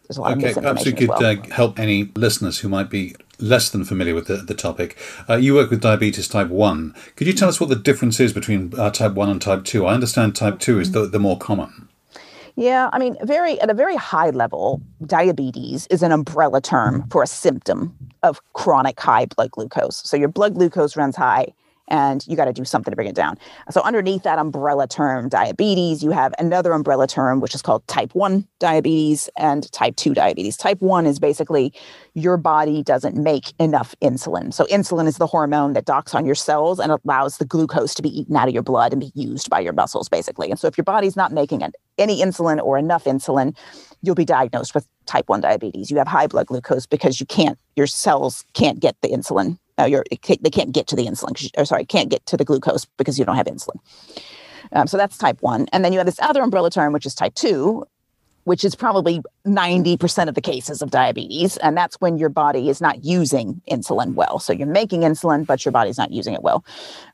there's 0.07 0.17
a 0.17 0.21
lot 0.21 0.31
okay, 0.31 0.51
of 0.51 0.55
misinformation. 0.55 0.75
Perhaps 0.75 0.85
you 0.85 0.93
could 0.93 1.09
well. 1.09 1.25
uh, 1.25 1.53
help 1.53 1.79
any 1.79 2.11
listeners 2.15 2.59
who 2.59 2.69
might 2.69 2.89
be 2.89 3.15
less 3.43 3.69
than 3.69 3.83
familiar 3.83 4.15
with 4.15 4.27
the, 4.27 4.37
the 4.37 4.53
topic. 4.53 4.97
Uh, 5.29 5.35
you 5.35 5.53
work 5.53 5.69
with 5.69 5.81
diabetes 5.81 6.27
type 6.27 6.47
1. 6.47 6.95
Could 7.15 7.27
you 7.27 7.33
tell 7.33 7.49
us 7.49 7.59
what 7.59 7.69
the 7.69 7.75
difference 7.75 8.19
is 8.19 8.33
between 8.33 8.73
uh, 8.77 8.89
type 8.89 9.13
1 9.13 9.29
and 9.29 9.41
type 9.41 9.65
2? 9.65 9.85
I 9.85 9.93
understand 9.93 10.35
type 10.35 10.59
2 10.59 10.79
is 10.79 10.91
the, 10.91 11.05
the 11.05 11.19
more 11.19 11.37
common. 11.37 11.89
Yeah, 12.55 12.89
I 12.93 12.99
mean, 12.99 13.17
very 13.23 13.59
at 13.61 13.69
a 13.69 13.73
very 13.73 13.95
high 13.95 14.29
level, 14.29 14.81
diabetes 15.05 15.87
is 15.87 16.03
an 16.03 16.11
umbrella 16.11 16.61
term 16.61 17.07
for 17.09 17.23
a 17.23 17.27
symptom 17.27 17.95
of 18.21 18.39
chronic 18.53 18.99
high 18.99 19.25
blood 19.25 19.51
glucose. 19.51 20.01
So 20.07 20.15
your 20.15 20.29
blood 20.29 20.53
glucose 20.53 20.95
runs 20.95 21.15
high 21.15 21.47
and 21.87 22.25
you 22.27 22.35
got 22.35 22.45
to 22.45 22.53
do 22.53 22.65
something 22.65 22.91
to 22.91 22.95
bring 22.95 23.07
it 23.07 23.15
down. 23.15 23.37
So, 23.69 23.81
underneath 23.81 24.23
that 24.23 24.39
umbrella 24.39 24.87
term, 24.87 25.29
diabetes, 25.29 26.03
you 26.03 26.11
have 26.11 26.33
another 26.39 26.71
umbrella 26.71 27.07
term, 27.07 27.39
which 27.39 27.53
is 27.53 27.61
called 27.61 27.85
type 27.87 28.15
1 28.15 28.47
diabetes 28.59 29.29
and 29.37 29.69
type 29.71 29.95
2 29.95 30.13
diabetes. 30.13 30.57
Type 30.57 30.81
1 30.81 31.05
is 31.05 31.19
basically 31.19 31.73
your 32.13 32.37
body 32.37 32.83
doesn't 32.83 33.15
make 33.15 33.53
enough 33.59 33.95
insulin. 34.01 34.53
So, 34.53 34.65
insulin 34.65 35.07
is 35.07 35.17
the 35.17 35.27
hormone 35.27 35.73
that 35.73 35.85
docks 35.85 36.15
on 36.15 36.25
your 36.25 36.35
cells 36.35 36.79
and 36.79 36.91
allows 36.91 37.37
the 37.37 37.45
glucose 37.45 37.93
to 37.95 38.01
be 38.01 38.09
eaten 38.17 38.35
out 38.35 38.47
of 38.47 38.53
your 38.53 38.63
blood 38.63 38.93
and 38.93 39.01
be 39.01 39.11
used 39.13 39.49
by 39.49 39.59
your 39.59 39.73
muscles, 39.73 40.09
basically. 40.09 40.49
And 40.49 40.59
so, 40.59 40.67
if 40.67 40.77
your 40.77 40.85
body's 40.85 41.15
not 41.15 41.31
making 41.31 41.63
any 41.97 42.21
insulin 42.21 42.61
or 42.61 42.77
enough 42.77 43.03
insulin, 43.03 43.55
you'll 44.01 44.15
be 44.15 44.25
diagnosed 44.25 44.73
with 44.73 44.87
type 45.05 45.27
1 45.27 45.41
diabetes. 45.41 45.91
You 45.91 45.97
have 45.97 46.07
high 46.07 46.27
blood 46.27 46.47
glucose 46.47 46.85
because 46.85 47.19
you 47.19 47.25
can't, 47.25 47.57
your 47.75 47.87
cells 47.87 48.45
can't 48.53 48.79
get 48.79 48.95
the 49.01 49.09
insulin 49.09 49.57
uh, 49.79 49.85
you're, 49.85 50.05
they 50.09 50.49
can't 50.49 50.71
get 50.71 50.87
to 50.87 50.95
the 50.95 51.05
insulin, 51.05 51.49
or 51.57 51.65
sorry, 51.65 51.85
can't 51.85 52.09
get 52.09 52.25
to 52.27 52.37
the 52.37 52.45
glucose 52.45 52.85
because 52.97 53.17
you 53.17 53.25
don't 53.25 53.35
have 53.35 53.47
insulin. 53.47 53.79
Um, 54.71 54.87
so 54.87 54.97
that's 54.97 55.17
type 55.17 55.41
one. 55.41 55.67
And 55.71 55.83
then 55.83 55.93
you 55.93 55.99
have 55.99 56.05
this 56.05 56.19
other 56.19 56.41
umbrella 56.41 56.69
term, 56.69 56.93
which 56.93 57.05
is 57.05 57.13
type 57.13 57.35
two, 57.35 57.85
which 58.43 58.63
is 58.63 58.75
probably 58.75 59.21
90% 59.45 60.29
of 60.29 60.35
the 60.35 60.41
cases 60.41 60.81
of 60.81 60.89
diabetes. 60.89 61.57
And 61.57 61.75
that's 61.75 61.99
when 61.99 62.17
your 62.17 62.29
body 62.29 62.69
is 62.69 62.79
not 62.79 63.03
using 63.03 63.61
insulin 63.69 64.13
well. 64.13 64.39
So 64.39 64.53
you're 64.53 64.67
making 64.67 65.01
insulin, 65.01 65.45
but 65.45 65.65
your 65.65 65.71
body's 65.73 65.97
not 65.97 66.11
using 66.11 66.33
it 66.33 66.41
well. 66.41 66.63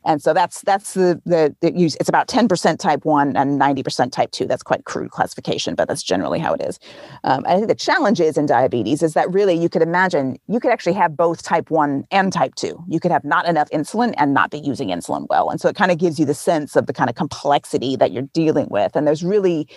And 0.05 0.21
so 0.21 0.33
that's 0.33 0.61
that's 0.61 0.93
the 0.93 1.19
the, 1.25 1.55
the 1.61 1.75
use. 1.75 1.95
It's 1.99 2.09
about 2.09 2.27
10% 2.27 2.77
type 2.77 3.03
one 3.03 3.35
and 3.35 3.59
90% 3.59 4.11
type 4.11 4.31
two. 4.31 4.45
That's 4.45 4.61
quite 4.61 4.85
crude 4.85 5.09
classification, 5.09 5.73
but 5.73 5.87
that's 5.87 6.03
generally 6.03 6.39
how 6.39 6.53
it 6.53 6.61
is. 6.61 6.79
Um, 7.23 7.43
I 7.47 7.55
think 7.55 7.67
the 7.67 7.75
challenge 7.75 8.19
is 8.19 8.37
in 8.37 8.45
diabetes 8.45 9.01
is 9.01 9.13
that 9.13 9.31
really 9.31 9.55
you 9.55 9.67
could 9.67 9.81
imagine 9.81 10.37
you 10.47 10.59
could 10.59 10.71
actually 10.71 10.93
have 10.93 11.17
both 11.17 11.41
type 11.41 11.71
one 11.71 12.05
and 12.11 12.31
type 12.31 12.53
two. 12.55 12.83
You 12.87 12.99
could 12.99 13.11
have 13.11 13.23
not 13.23 13.47
enough 13.47 13.69
insulin 13.71 14.13
and 14.17 14.33
not 14.35 14.51
be 14.51 14.59
using 14.59 14.89
insulin 14.89 15.25
well. 15.29 15.49
And 15.49 15.59
so 15.59 15.67
it 15.67 15.75
kind 15.75 15.91
of 15.91 15.97
gives 15.97 16.19
you 16.19 16.25
the 16.25 16.35
sense 16.35 16.75
of 16.75 16.85
the 16.85 16.93
kind 16.93 17.09
of 17.09 17.15
complexity 17.15 17.95
that 17.95 18.11
you're 18.11 18.29
dealing 18.33 18.67
with. 18.69 18.95
And 18.95 19.07
there's 19.07 19.23
really 19.23 19.67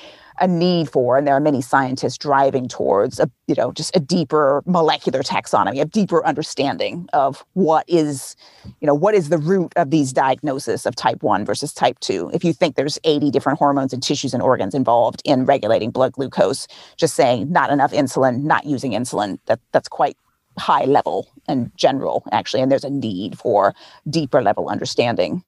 a 0.40 0.48
need 0.48 0.88
for, 0.90 1.16
and 1.16 1.26
there 1.26 1.34
are 1.34 1.40
many 1.40 1.60
scientists 1.60 2.18
driving 2.18 2.41
towards 2.50 3.20
a, 3.20 3.30
you 3.46 3.54
know, 3.56 3.72
just 3.72 3.94
a 3.96 4.00
deeper 4.00 4.62
molecular 4.66 5.22
taxonomy, 5.22 5.80
a 5.80 5.84
deeper 5.84 6.24
understanding 6.24 7.08
of 7.12 7.44
what 7.52 7.84
is, 7.88 8.36
you 8.80 8.86
know, 8.86 8.94
what 8.94 9.14
is 9.14 9.28
the 9.28 9.38
root 9.38 9.72
of 9.76 9.90
these 9.90 10.12
diagnosis 10.12 10.86
of 10.86 10.96
type 10.96 11.22
1 11.22 11.44
versus 11.44 11.72
type 11.72 11.98
2. 12.00 12.30
If 12.34 12.44
you 12.44 12.52
think 12.52 12.76
there's 12.76 12.98
80 13.04 13.30
different 13.30 13.58
hormones 13.58 13.92
and 13.92 14.02
tissues 14.02 14.34
and 14.34 14.42
organs 14.42 14.74
involved 14.74 15.22
in 15.24 15.44
regulating 15.44 15.90
blood 15.90 16.12
glucose, 16.12 16.66
just 16.96 17.14
saying 17.14 17.50
not 17.52 17.70
enough 17.70 17.92
insulin, 17.92 18.42
not 18.42 18.64
using 18.66 18.92
insulin, 18.92 19.38
that 19.46 19.60
that's 19.72 19.88
quite 19.88 20.16
high 20.58 20.84
level 20.84 21.28
and 21.48 21.70
general 21.76 22.24
actually 22.30 22.60
and 22.60 22.70
there's 22.70 22.84
a 22.84 22.90
need 22.90 23.38
for 23.38 23.74
deeper 24.10 24.42
level 24.42 24.68
understanding 24.68 25.42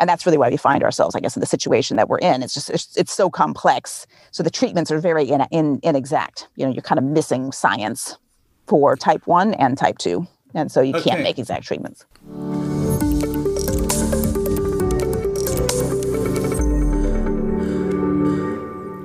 and 0.00 0.08
that's 0.08 0.26
really 0.26 0.38
why 0.38 0.48
we 0.48 0.56
find 0.56 0.82
ourselves 0.82 1.14
i 1.14 1.20
guess 1.20 1.36
in 1.36 1.40
the 1.40 1.46
situation 1.46 1.96
that 1.96 2.08
we're 2.08 2.18
in 2.18 2.42
it's 2.42 2.54
just 2.54 2.70
it's, 2.70 2.96
it's 2.96 3.12
so 3.12 3.30
complex 3.30 4.06
so 4.32 4.42
the 4.42 4.50
treatments 4.50 4.90
are 4.90 4.98
very 4.98 5.28
in, 5.28 5.42
in, 5.52 5.78
inexact 5.82 6.48
you 6.56 6.66
know 6.66 6.72
you're 6.72 6.82
kind 6.82 6.98
of 6.98 7.04
missing 7.04 7.52
science 7.52 8.18
for 8.66 8.96
type 8.96 9.26
1 9.26 9.54
and 9.54 9.78
type 9.78 9.98
2 9.98 10.26
and 10.54 10.72
so 10.72 10.80
you 10.80 10.94
okay. 10.96 11.10
can't 11.10 11.22
make 11.22 11.38
exact 11.38 11.64
treatments 11.64 12.04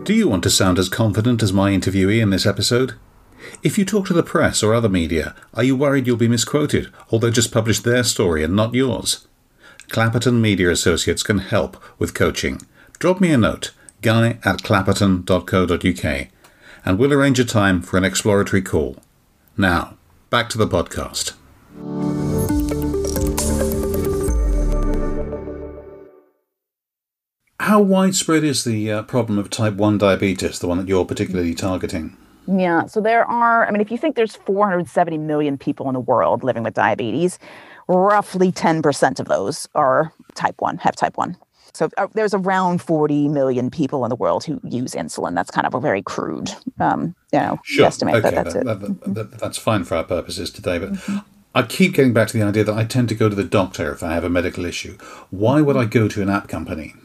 Do 0.05 0.13
you 0.13 0.29
want 0.29 0.43
to 0.43 0.51
sound 0.51 0.77
as 0.77 0.87
confident 0.87 1.41
as 1.41 1.51
my 1.51 1.71
interviewee 1.71 2.21
in 2.21 2.29
this 2.29 2.45
episode? 2.45 2.93
If 3.63 3.79
you 3.79 3.85
talk 3.85 4.05
to 4.05 4.13
the 4.13 4.21
press 4.21 4.61
or 4.61 4.75
other 4.75 4.87
media, 4.87 5.33
are 5.55 5.63
you 5.63 5.75
worried 5.75 6.05
you'll 6.05 6.15
be 6.15 6.27
misquoted, 6.27 6.93
or 7.09 7.19
they'll 7.19 7.31
just 7.31 7.51
publish 7.51 7.79
their 7.79 8.03
story 8.03 8.43
and 8.43 8.55
not 8.55 8.75
yours? 8.75 9.27
Clapperton 9.89 10.39
Media 10.39 10.69
Associates 10.69 11.23
can 11.23 11.39
help 11.39 11.77
with 11.99 12.13
coaching. 12.13 12.61
Drop 12.99 13.21
me 13.21 13.31
a 13.31 13.37
note, 13.37 13.71
guy 14.01 14.39
at 14.43 14.63
clapperton.co.uk, 14.63 16.27
and 16.85 16.99
we'll 16.99 17.13
arrange 17.13 17.39
a 17.39 17.45
time 17.45 17.81
for 17.81 17.97
an 17.97 18.03
exploratory 18.03 18.61
call. 18.61 18.97
Now, 19.57 19.97
back 20.29 20.49
to 20.49 20.57
the 20.57 20.67
podcast. 20.67 21.33
How 27.59 27.81
widespread 27.81 28.43
is 28.43 28.63
the 28.63 28.91
uh, 28.91 29.03
problem 29.03 29.39
of 29.39 29.49
type 29.49 29.73
1 29.73 29.97
diabetes, 29.97 30.59
the 30.59 30.67
one 30.67 30.77
that 30.77 30.87
you're 30.87 31.05
particularly 31.05 31.55
targeting? 31.55 32.15
Yeah, 32.47 32.85
so 32.85 33.01
there 33.01 33.25
are, 33.25 33.65
I 33.65 33.71
mean, 33.71 33.81
if 33.81 33.89
you 33.89 33.97
think 33.97 34.15
there's 34.15 34.35
470 34.35 35.17
million 35.17 35.57
people 35.57 35.87
in 35.87 35.93
the 35.93 35.99
world 35.99 36.43
living 36.43 36.61
with 36.61 36.75
diabetes, 36.75 37.39
roughly 37.87 38.51
10% 38.51 39.19
of 39.19 39.27
those 39.27 39.67
are 39.75 40.11
type 40.33 40.55
1, 40.59 40.77
have 40.77 40.95
type 40.95 41.17
1. 41.17 41.37
So 41.73 41.89
uh, 41.97 42.07
there's 42.13 42.33
around 42.33 42.81
40 42.81 43.27
million 43.27 43.69
people 43.69 44.05
in 44.05 44.09
the 44.09 44.15
world 44.15 44.45
who 44.45 44.61
use 44.63 44.93
insulin. 44.93 45.35
That's 45.35 45.51
kind 45.51 45.67
of 45.67 45.73
a 45.73 45.79
very 45.79 46.01
crude, 46.01 46.49
um, 46.79 47.15
you 47.33 47.39
know, 47.39 47.59
sure. 47.63 47.85
estimate. 47.85 48.15
Okay. 48.15 48.31
that's, 48.33 48.53
that, 48.53 48.65
that, 48.65 49.13
that, 49.13 49.31
that's 49.39 49.57
fine 49.57 49.83
for 49.83 49.95
our 49.95 50.03
purposes 50.05 50.49
today. 50.51 50.79
But 50.79 50.93
mm-hmm. 50.93 51.17
I 51.53 51.63
keep 51.63 51.93
getting 51.93 52.13
back 52.13 52.29
to 52.29 52.37
the 52.37 52.43
idea 52.43 52.63
that 52.63 52.77
I 52.77 52.85
tend 52.85 53.09
to 53.09 53.15
go 53.15 53.27
to 53.27 53.35
the 53.35 53.43
doctor 53.43 53.91
if 53.91 54.03
I 54.03 54.13
have 54.13 54.23
a 54.23 54.29
medical 54.29 54.65
issue. 54.65 54.97
Why 55.31 55.61
would 55.61 55.75
I 55.75 55.83
go 55.83 56.07
to 56.07 56.21
an 56.21 56.29
app 56.29 56.47
company? 56.47 56.95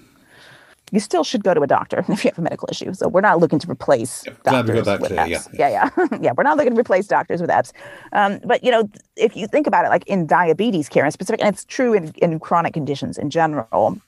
You 0.91 1.01
still 1.01 1.25
should 1.25 1.45
go 1.45 1.55
to 1.55 1.61
a 1.61 1.67
doctor 1.67 2.05
if 2.09 2.25
you 2.25 2.31
have 2.31 2.39
a 2.39 2.43
medical 2.43 2.69
issue. 2.71 2.93
So 2.95 3.09
we're 3.09 3.21
not 3.21 3.39
looking 3.39 3.59
to 3.59 3.71
replace 3.71 4.25
yeah, 4.27 4.33
doctors 4.45 4.87
with 4.87 4.99
clear, 5.01 5.19
apps. 5.19 5.49
Yeah, 5.53 5.69
yeah, 5.69 5.91
yeah. 5.97 6.19
yeah. 6.21 6.33
We're 6.37 6.45
not 6.45 6.57
looking 6.57 6.75
to 6.75 6.81
replace 6.81 7.07
doctors 7.07 7.41
with 7.41 7.51
apps. 7.51 7.73
Um, 8.13 8.41
but 8.45 8.65
you 8.65 8.71
know, 8.71 8.89
if 9.17 9.37
you 9.37 9.47
think 9.47 9.67
about 9.67 9.85
it, 9.85 9.89
like 9.89 10.07
in 10.07 10.27
diabetes 10.27 10.89
care 10.89 11.05
in 11.05 11.11
specific, 11.11 11.41
and 11.41 11.55
it's 11.55 11.65
true 11.65 11.95
in, 11.95 12.13
in 12.17 12.41
chronic 12.41 12.75
conditions 12.75 13.19
in 13.19 13.31
general, 13.31 13.99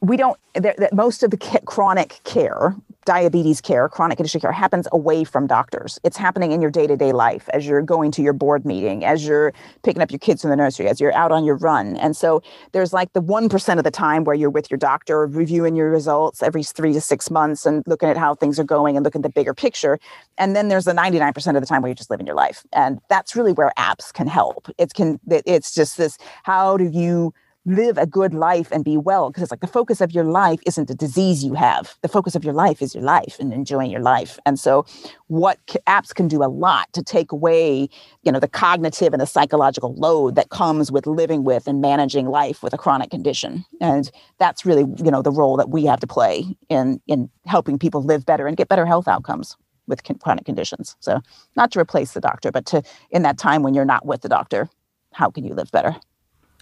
we 0.00 0.16
don't. 0.16 0.38
That 0.54 0.92
most 0.92 1.22
of 1.22 1.30
the 1.30 1.60
chronic 1.64 2.20
care 2.24 2.74
diabetes 3.06 3.60
care, 3.60 3.88
chronic 3.88 4.18
condition 4.18 4.40
care 4.40 4.52
happens 4.52 4.86
away 4.92 5.24
from 5.24 5.46
doctors. 5.46 5.98
It's 6.04 6.16
happening 6.16 6.52
in 6.52 6.60
your 6.60 6.70
day 6.70 6.86
to 6.86 6.96
day 6.96 7.12
life 7.12 7.48
as 7.54 7.66
you're 7.66 7.80
going 7.80 8.10
to 8.12 8.22
your 8.22 8.34
board 8.34 8.66
meeting, 8.66 9.04
as 9.04 9.26
you're 9.26 9.54
picking 9.82 10.02
up 10.02 10.10
your 10.10 10.18
kids 10.18 10.42
from 10.42 10.50
the 10.50 10.56
nursery, 10.56 10.88
as 10.88 11.00
you're 11.00 11.14
out 11.14 11.32
on 11.32 11.44
your 11.44 11.56
run. 11.56 11.96
And 11.96 12.14
so 12.14 12.42
there's 12.72 12.92
like 12.92 13.12
the 13.14 13.22
1% 13.22 13.78
of 13.78 13.84
the 13.84 13.90
time 13.90 14.24
where 14.24 14.34
you're 14.34 14.50
with 14.50 14.70
your 14.70 14.76
doctor, 14.76 15.26
reviewing 15.26 15.76
your 15.76 15.90
results 15.90 16.42
every 16.42 16.64
three 16.64 16.92
to 16.92 17.00
six 17.00 17.30
months 17.30 17.64
and 17.64 17.82
looking 17.86 18.08
at 18.08 18.16
how 18.16 18.34
things 18.34 18.58
are 18.58 18.64
going 18.64 18.96
and 18.96 19.04
looking 19.04 19.20
at 19.20 19.22
the 19.22 19.28
bigger 19.28 19.54
picture. 19.54 19.98
And 20.36 20.54
then 20.54 20.68
there's 20.68 20.84
the 20.84 20.92
99% 20.92 21.54
of 21.54 21.60
the 21.62 21.66
time 21.66 21.82
where 21.82 21.88
you're 21.88 21.94
just 21.94 22.10
living 22.10 22.26
your 22.26 22.36
life. 22.36 22.66
And 22.72 23.00
that's 23.08 23.36
really 23.36 23.52
where 23.52 23.72
apps 23.78 24.12
can 24.12 24.26
help. 24.26 24.68
It 24.78 24.92
can, 24.94 25.20
it's 25.28 25.72
just 25.72 25.96
this 25.96 26.18
how 26.42 26.76
do 26.76 26.84
you 26.84 27.32
live 27.66 27.98
a 27.98 28.06
good 28.06 28.32
life 28.32 28.70
and 28.70 28.84
be 28.84 28.96
well 28.96 29.28
because 29.28 29.42
it's 29.42 29.50
like 29.50 29.60
the 29.60 29.66
focus 29.66 30.00
of 30.00 30.12
your 30.12 30.24
life 30.24 30.60
isn't 30.66 30.86
the 30.86 30.94
disease 30.94 31.44
you 31.44 31.54
have. 31.54 31.96
The 32.00 32.08
focus 32.08 32.36
of 32.36 32.44
your 32.44 32.54
life 32.54 32.80
is 32.80 32.94
your 32.94 33.02
life 33.02 33.36
and 33.40 33.52
enjoying 33.52 33.90
your 33.90 34.00
life. 34.00 34.38
And 34.46 34.58
so 34.58 34.86
what 35.26 35.58
apps 35.88 36.14
can 36.14 36.28
do 36.28 36.44
a 36.44 36.46
lot 36.46 36.92
to 36.92 37.02
take 37.02 37.32
away 37.32 37.88
you 38.22 38.32
know 38.32 38.40
the 38.40 38.48
cognitive 38.48 39.12
and 39.12 39.20
the 39.20 39.26
psychological 39.26 39.94
load 39.94 40.36
that 40.36 40.50
comes 40.50 40.92
with 40.92 41.06
living 41.06 41.42
with 41.44 41.66
and 41.66 41.80
managing 41.80 42.26
life 42.26 42.62
with 42.62 42.72
a 42.72 42.78
chronic 42.78 43.10
condition. 43.10 43.64
And 43.80 44.10
that's 44.38 44.64
really 44.64 44.84
you 45.04 45.10
know 45.10 45.22
the 45.22 45.32
role 45.32 45.56
that 45.56 45.70
we 45.70 45.84
have 45.86 46.00
to 46.00 46.06
play 46.06 46.56
in 46.68 47.00
in 47.08 47.28
helping 47.46 47.78
people 47.78 48.02
live 48.02 48.24
better 48.24 48.46
and 48.46 48.56
get 48.56 48.68
better 48.68 48.86
health 48.86 49.08
outcomes 49.08 49.56
with 49.88 50.02
chronic 50.20 50.44
conditions. 50.44 50.96
So 51.00 51.20
not 51.56 51.72
to 51.72 51.80
replace 51.80 52.12
the 52.12 52.20
doctor 52.20 52.52
but 52.52 52.64
to 52.66 52.82
in 53.10 53.22
that 53.22 53.38
time 53.38 53.62
when 53.62 53.74
you're 53.74 53.84
not 53.84 54.06
with 54.06 54.22
the 54.22 54.28
doctor 54.28 54.68
how 55.12 55.30
can 55.30 55.44
you 55.44 55.54
live 55.54 55.70
better 55.72 55.96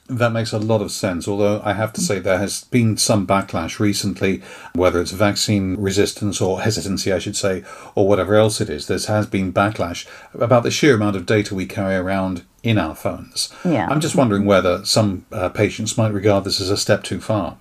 that 0.09 0.33
makes 0.33 0.53
a 0.53 0.59
lot 0.59 0.83
of 0.83 0.93
sense, 0.93 1.27
although 1.27 1.63
I 1.65 1.73
have 1.73 1.93
to 1.95 2.01
say 2.01 2.19
there 2.19 2.39
has 2.39 2.65
been 2.65 2.97
some 2.97 3.27
backlash 3.27 3.79
recently, 3.79 4.43
whether 4.75 5.01
it's 5.01 5.13
vaccine 5.13 5.77
resistance 5.77 6.41
or 6.41 6.61
hesitancy, 6.61 7.13
I 7.13 7.19
should 7.19 7.37
say, 7.37 7.65
or 7.95 8.07
whatever 8.07 8.35
else 8.35 8.61
it 8.61 8.69
is. 8.69 8.87
There 8.87 8.99
has 8.99 9.27
been 9.27 9.53
backlash 9.53 10.07
about 10.35 10.63
the 10.63 10.71
sheer 10.71 10.95
amount 10.95 11.17
of 11.17 11.27
data 11.27 11.55
we 11.55 11.67
carry 11.67 11.95
around 11.95 12.45
in 12.63 12.79
our 12.79 12.95
phones. 12.95 13.53
Yeah. 13.65 13.89
I'm 13.89 14.01
just 14.01 14.17
wondering 14.17 14.45
whether 14.45 14.85
some 14.85 15.25
uh, 15.33 15.49
patients 15.49 15.97
might 15.97 16.13
regard 16.13 16.45
this 16.45 16.61
as 16.61 16.71
a 16.71 16.77
step 16.77 17.03
too 17.03 17.21
far. 17.21 17.57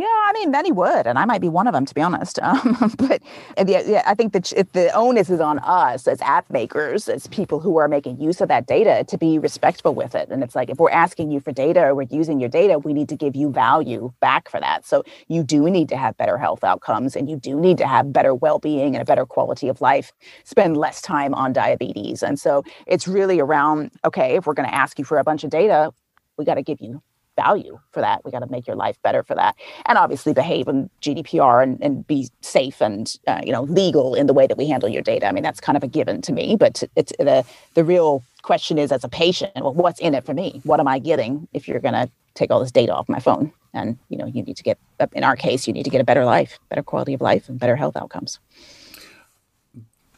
Yeah, 0.00 0.06
I 0.06 0.32
mean, 0.32 0.50
many 0.50 0.72
would, 0.72 1.06
and 1.06 1.18
I 1.18 1.26
might 1.26 1.42
be 1.42 1.50
one 1.50 1.66
of 1.66 1.74
them, 1.74 1.84
to 1.84 1.94
be 1.94 2.00
honest. 2.00 2.38
Um, 2.50 2.94
but 2.96 3.22
yeah, 3.68 3.82
yeah, 3.86 4.02
I 4.06 4.14
think 4.14 4.32
that 4.32 4.52
if 4.54 4.72
the 4.72 4.90
onus 4.92 5.28
is 5.30 5.40
on 5.40 5.58
us 5.60 6.08
as 6.08 6.20
app 6.22 6.50
makers, 6.50 7.08
as 7.08 7.26
people 7.26 7.60
who 7.60 7.76
are 7.76 7.86
making 7.86 8.20
use 8.20 8.40
of 8.40 8.48
that 8.48 8.66
data, 8.66 9.04
to 9.04 9.18
be 9.18 9.38
respectful 9.38 9.94
with 9.94 10.14
it. 10.14 10.30
And 10.30 10.42
it's 10.42 10.54
like 10.54 10.70
if 10.70 10.78
we're 10.78 10.90
asking 10.90 11.30
you 11.30 11.38
for 11.38 11.52
data 11.52 11.82
or 11.82 11.94
we're 11.94 12.08
using 12.10 12.40
your 12.40 12.48
data, 12.48 12.78
we 12.78 12.92
need 12.92 13.08
to 13.10 13.16
give 13.16 13.36
you 13.36 13.50
value 13.52 14.12
back 14.20 14.50
for 14.50 14.58
that. 14.58 14.86
So 14.86 15.04
you 15.28 15.42
do 15.44 15.70
need 15.70 15.88
to 15.90 15.96
have 15.96 16.16
better 16.16 16.38
health 16.38 16.64
outcomes, 16.64 17.14
and 17.14 17.28
you 17.28 17.36
do 17.36 17.60
need 17.60 17.78
to 17.78 17.86
have 17.86 18.12
better 18.12 18.34
well-being 18.34 18.94
and 18.94 19.02
a 19.02 19.04
better 19.04 19.26
quality 19.26 19.68
of 19.68 19.80
life. 19.80 20.12
Spend 20.44 20.76
less 20.76 21.00
time 21.02 21.34
on 21.34 21.52
diabetes, 21.52 22.22
and 22.22 22.40
so 22.40 22.64
it's 22.86 23.06
really 23.06 23.38
around 23.38 23.90
okay. 24.04 24.36
If 24.36 24.46
we're 24.46 24.54
going 24.54 24.68
to 24.68 24.74
ask 24.74 24.98
you 24.98 25.04
for 25.04 25.18
a 25.18 25.24
bunch 25.24 25.44
of 25.44 25.50
data, 25.50 25.92
we 26.36 26.44
got 26.44 26.54
to 26.54 26.62
give 26.62 26.80
you 26.80 27.02
value 27.36 27.78
for 27.92 28.00
that. 28.00 28.24
We 28.24 28.30
got 28.30 28.40
to 28.40 28.50
make 28.50 28.66
your 28.66 28.76
life 28.76 29.00
better 29.02 29.22
for 29.22 29.34
that, 29.34 29.56
and 29.86 29.98
obviously 29.98 30.32
behave 30.32 30.68
in 30.68 30.90
GDPR 31.02 31.62
and, 31.62 31.82
and 31.82 32.06
be 32.06 32.28
safe 32.40 32.80
and 32.80 33.16
uh, 33.26 33.40
you 33.44 33.52
know 33.52 33.62
legal 33.62 34.14
in 34.14 34.26
the 34.26 34.32
way 34.32 34.46
that 34.46 34.58
we 34.58 34.66
handle 34.68 34.88
your 34.88 35.02
data. 35.02 35.26
I 35.26 35.32
mean, 35.32 35.42
that's 35.42 35.60
kind 35.60 35.76
of 35.76 35.82
a 35.82 35.88
given 35.88 36.22
to 36.22 36.32
me. 36.32 36.56
But 36.56 36.82
it's 36.96 37.12
the 37.18 37.44
the 37.74 37.84
real 37.84 38.22
question 38.42 38.78
is, 38.78 38.92
as 38.92 39.04
a 39.04 39.08
patient, 39.08 39.52
well, 39.56 39.74
what's 39.74 40.00
in 40.00 40.14
it 40.14 40.24
for 40.24 40.34
me? 40.34 40.60
What 40.64 40.80
am 40.80 40.88
I 40.88 40.98
getting 40.98 41.48
if 41.52 41.68
you're 41.68 41.80
going 41.80 41.94
to 41.94 42.10
take 42.34 42.50
all 42.50 42.60
this 42.60 42.72
data 42.72 42.94
off 42.94 43.08
my 43.08 43.20
phone? 43.20 43.52
And 43.72 43.98
you 44.08 44.18
know, 44.18 44.26
you 44.26 44.42
need 44.42 44.56
to 44.56 44.62
get 44.62 44.78
in 45.12 45.24
our 45.24 45.36
case, 45.36 45.66
you 45.66 45.72
need 45.72 45.84
to 45.84 45.90
get 45.90 46.00
a 46.00 46.04
better 46.04 46.24
life, 46.24 46.58
better 46.68 46.82
quality 46.82 47.14
of 47.14 47.20
life, 47.20 47.48
and 47.48 47.58
better 47.58 47.76
health 47.76 47.96
outcomes. 47.96 48.38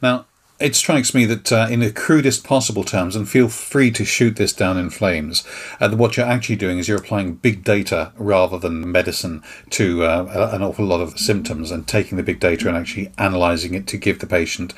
Now, 0.01 0.25
it 0.59 0.75
strikes 0.75 1.13
me 1.13 1.25
that, 1.25 1.51
uh, 1.51 1.67
in 1.69 1.79
the 1.79 1.91
crudest 1.91 2.43
possible 2.43 2.83
terms, 2.83 3.15
and 3.15 3.27
feel 3.27 3.49
free 3.49 3.91
to 3.91 4.05
shoot 4.05 4.35
this 4.35 4.53
down 4.53 4.77
in 4.77 4.89
flames, 4.89 5.43
uh, 5.81 5.89
what 5.89 6.15
you're 6.15 6.25
actually 6.25 6.55
doing 6.55 6.77
is 6.77 6.87
you're 6.87 6.97
applying 6.97 7.35
big 7.35 7.63
data 7.63 8.13
rather 8.17 8.57
than 8.59 8.89
medicine 8.89 9.41
to 9.71 10.03
uh, 10.03 10.49
an 10.53 10.61
awful 10.61 10.85
lot 10.85 11.01
of 11.01 11.17
symptoms 11.19 11.71
and 11.71 11.87
taking 11.87 12.17
the 12.17 12.23
big 12.23 12.39
data 12.39 12.67
and 12.67 12.77
actually 12.77 13.11
analysing 13.17 13.73
it 13.73 13.87
to 13.87 13.97
give 13.97 14.19
the 14.19 14.27
patient 14.27 14.73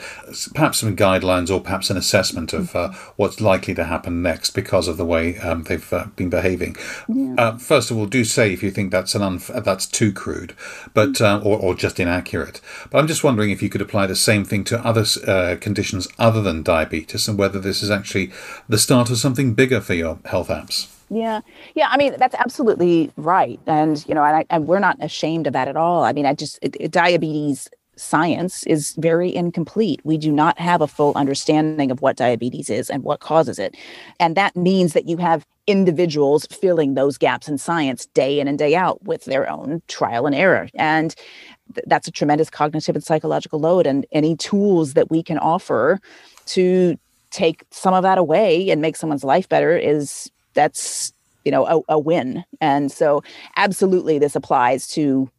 perhaps 0.53 0.79
some 0.79 0.95
guidelines 0.95 1.53
or 1.53 1.61
perhaps 1.61 1.89
an 1.89 1.97
assessment 1.97 2.53
of 2.53 2.75
uh, 2.75 2.91
what's 3.17 3.41
likely 3.41 3.73
to 3.73 3.83
happen 3.83 4.21
next 4.21 4.51
because 4.51 4.87
of 4.87 4.97
the 4.97 5.05
way 5.05 5.37
um, 5.39 5.63
they've 5.63 5.93
uh, 5.93 6.05
been 6.15 6.29
behaving. 6.29 6.75
Yeah. 7.07 7.35
Uh, 7.37 7.57
first 7.57 7.91
of 7.91 7.97
all, 7.97 8.05
do 8.05 8.23
say 8.23 8.53
if 8.53 8.63
you 8.63 8.71
think 8.71 8.91
that's 8.91 9.13
an 9.13 9.21
unf- 9.21 9.63
that's 9.63 9.85
too 9.85 10.11
crude, 10.11 10.55
but 10.93 11.21
or, 11.21 11.59
or 11.59 11.75
just 11.75 11.99
inaccurate. 11.99 12.61
But 12.89 12.99
I'm 12.99 13.07
just 13.07 13.23
wondering 13.23 13.51
if 13.51 13.61
you 13.61 13.69
could 13.69 13.81
apply 13.81 14.07
the 14.07 14.15
same 14.15 14.45
thing 14.45 14.63
to 14.65 14.83
other 14.85 15.05
conditions 15.65 16.07
other 16.19 16.41
than 16.41 16.63
diabetes 16.63 17.27
and 17.27 17.37
whether 17.37 17.59
this 17.59 17.81
is 17.83 17.89
actually 17.89 18.31
the 18.69 18.77
start 18.77 19.09
of 19.09 19.17
something 19.17 19.55
bigger 19.55 19.81
for 19.81 19.95
your 19.95 20.19
health 20.25 20.49
apps. 20.49 20.87
Yeah, 21.09 21.41
yeah. 21.75 21.87
I 21.89 21.97
mean, 21.97 22.15
that's 22.17 22.35
absolutely 22.35 23.11
right, 23.15 23.59
and 23.67 24.03
you 24.07 24.15
know, 24.15 24.23
and, 24.23 24.37
I, 24.37 24.45
and 24.49 24.67
we're 24.67 24.79
not 24.79 24.97
ashamed 25.01 25.45
of 25.47 25.53
that 25.53 25.67
at 25.67 25.75
all. 25.75 26.03
I 26.03 26.13
mean, 26.13 26.25
I 26.25 26.33
just 26.33 26.57
it, 26.61 26.75
it, 26.79 26.91
diabetes 26.91 27.67
science 27.97 28.63
is 28.65 28.93
very 28.97 29.33
incomplete. 29.33 30.01
We 30.03 30.17
do 30.17 30.31
not 30.31 30.59
have 30.59 30.81
a 30.81 30.87
full 30.87 31.13
understanding 31.15 31.91
of 31.91 32.01
what 32.01 32.17
diabetes 32.17 32.69
is 32.69 32.89
and 32.89 33.03
what 33.03 33.19
causes 33.19 33.59
it, 33.59 33.75
and 34.19 34.35
that 34.35 34.55
means 34.55 34.93
that 34.93 35.07
you 35.07 35.17
have 35.17 35.45
individuals 35.67 36.45
filling 36.47 36.93
those 36.93 37.17
gaps 37.17 37.47
in 37.47 37.57
science 37.57 38.05
day 38.07 38.39
in 38.39 38.47
and 38.47 38.59
day 38.59 38.75
out 38.75 39.03
with 39.03 39.25
their 39.25 39.49
own 39.49 39.81
trial 39.87 40.27
and 40.27 40.35
error. 40.35 40.69
And 40.75 41.15
that's 41.87 42.07
a 42.07 42.11
tremendous 42.11 42.49
cognitive 42.49 42.95
and 42.95 43.03
psychological 43.03 43.59
load 43.59 43.87
and 43.87 44.05
any 44.11 44.35
tools 44.35 44.93
that 44.93 45.09
we 45.09 45.23
can 45.23 45.37
offer 45.39 45.99
to 46.47 46.97
take 47.31 47.65
some 47.71 47.93
of 47.93 48.03
that 48.03 48.17
away 48.17 48.69
and 48.69 48.81
make 48.81 48.95
someone's 48.95 49.23
life 49.23 49.49
better 49.49 49.75
is 49.75 50.31
that's 50.53 51.11
you 51.43 51.51
know 51.51 51.65
a, 51.65 51.95
a 51.95 51.99
win 51.99 52.45
and 52.61 52.91
so 52.91 53.21
absolutely 53.57 54.17
this 54.17 54.35
applies 54.35 54.87
to 54.87 55.29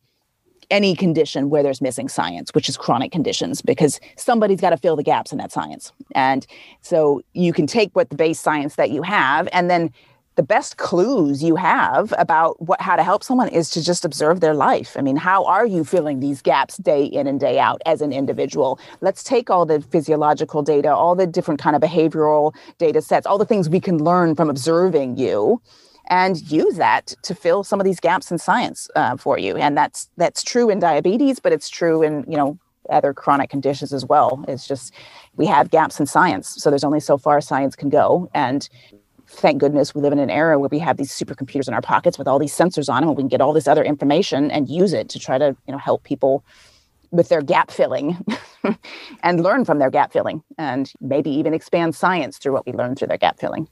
any 0.71 0.95
condition 0.95 1.51
where 1.51 1.63
there's 1.63 1.81
missing 1.81 2.09
science, 2.09 2.51
which 2.55 2.69
is 2.69 2.77
chronic 2.77 3.13
conditions, 3.13 3.63
because 3.63 4.01
somebody's 4.17 4.61
got 4.61 4.71
to 4.71 4.77
fill 4.77 4.97
the 4.97 5.03
gaps 5.03 5.33
in 5.33 5.39
that 5.39 5.53
science. 5.53 5.93
And 6.15 6.47
so 6.81 7.23
you 7.33 7.53
can 7.53 7.67
take 7.67 7.95
what 7.95 8.11
the 8.11 8.17
base 8.17 8.41
science 8.41 8.77
that 8.77 8.91
you 8.91 9.03
have 9.03 9.49
and 9.53 9.71
then 9.71 9.93
the 10.37 10.43
best 10.43 10.77
clues 10.77 11.43
you 11.43 11.57
have 11.57 12.13
about 12.19 12.61
what 12.61 12.81
how 12.81 12.95
to 12.95 13.03
help 13.03 13.25
someone 13.25 13.49
is 13.49 13.71
to 13.71 13.83
just 13.83 14.05
observe 14.05 14.41
their 14.41 14.53
life. 14.53 14.95
I 14.97 15.01
mean, 15.01 15.17
how 15.17 15.45
are 15.45 15.67
you 15.67 15.83
filling 15.83 16.21
these 16.21 16.43
gaps 16.43 16.77
day 16.77 17.05
in 17.05 17.27
and 17.27 17.41
day 17.41 17.59
out 17.59 17.81
as 17.87 18.03
an 18.03 18.13
individual? 18.13 18.79
Let's 19.01 19.23
take 19.23 19.49
all 19.49 19.65
the 19.65 19.81
physiological 19.81 20.63
data, 20.63 20.95
all 20.95 21.15
the 21.15 21.27
different 21.27 21.59
kind 21.59 21.75
of 21.75 21.81
behavioral 21.81 22.55
data 22.77 23.01
sets, 23.01 23.27
all 23.27 23.39
the 23.39 23.47
things 23.47 23.71
we 23.71 23.81
can 23.81 23.97
learn 23.97 24.35
from 24.35 24.51
observing 24.51 25.17
you 25.17 25.61
and 26.09 26.41
use 26.51 26.77
that 26.77 27.15
to 27.23 27.35
fill 27.35 27.65
some 27.65 27.81
of 27.81 27.85
these 27.85 28.01
gaps 28.01 28.31
in 28.31 28.39
science 28.39 28.89
uh, 28.97 29.17
for 29.17 29.39
you. 29.39 29.57
And 29.57 29.77
that's 29.77 30.09
that's 30.17 30.43
true 30.43 30.71
in 30.71 30.79
diabetes, 30.79 31.41
but 31.41 31.53
it's 31.53 31.69
true 31.69 32.03
in, 32.03 32.25
you 32.29 32.37
know, 32.37 32.59
other 32.91 33.13
chronic 33.13 33.51
conditions 33.51 33.93
as 33.93 34.05
well. 34.05 34.45
It's 34.49 34.67
just 34.67 34.93
we 35.37 35.47
have 35.47 35.71
gaps 35.71 35.99
in 35.99 36.07
science. 36.07 36.55
So 36.59 36.71
there's 36.71 36.85
only 36.85 37.01
so 37.01 37.19
far 37.19 37.41
science 37.41 37.75
can 37.77 37.89
go. 37.89 38.31
And 38.35 38.69
thank 39.29 39.59
goodness 39.59 39.95
we 39.95 40.01
live 40.01 40.13
in 40.13 40.19
an 40.19 40.31
era 40.31 40.59
where 40.59 40.69
we 40.69 40.79
have 40.79 40.97
these 40.97 41.11
supercomputers 41.11 41.69
in 41.69 41.75
our 41.75 41.83
pockets 41.83 42.19
with 42.19 42.29
all 42.29 42.39
these 42.39 42.57
sensors 42.57 42.89
on 42.89 43.03
them 43.03 43.09
and 43.09 43.17
we 43.17 43.23
can 43.23 43.29
get 43.29 43.41
all 43.41 43.53
this 43.53 43.67
other 43.67 43.85
information 43.85 44.51
and 44.51 44.69
use 44.69 44.93
it 44.93 45.09
to 45.09 45.19
try 45.19 45.37
to 45.37 45.57
you 45.67 45.73
know 45.73 45.79
help 45.79 46.05
people 46.05 46.45
with 47.11 47.29
their 47.29 47.43
gap 47.43 47.71
filling 47.71 48.17
and 49.23 49.43
learn 49.43 49.65
from 49.65 49.79
their 49.79 49.91
gap 49.91 50.13
filling 50.13 50.43
and 50.59 50.93
maybe 51.01 51.31
even 51.31 51.55
expand 51.55 51.95
science 51.95 52.39
through 52.39 52.53
what 52.53 52.67
we 52.67 52.73
learn 52.73 52.95
through 52.95 53.09
their 53.09 53.19
gap 53.19 53.39
filling 53.39 53.69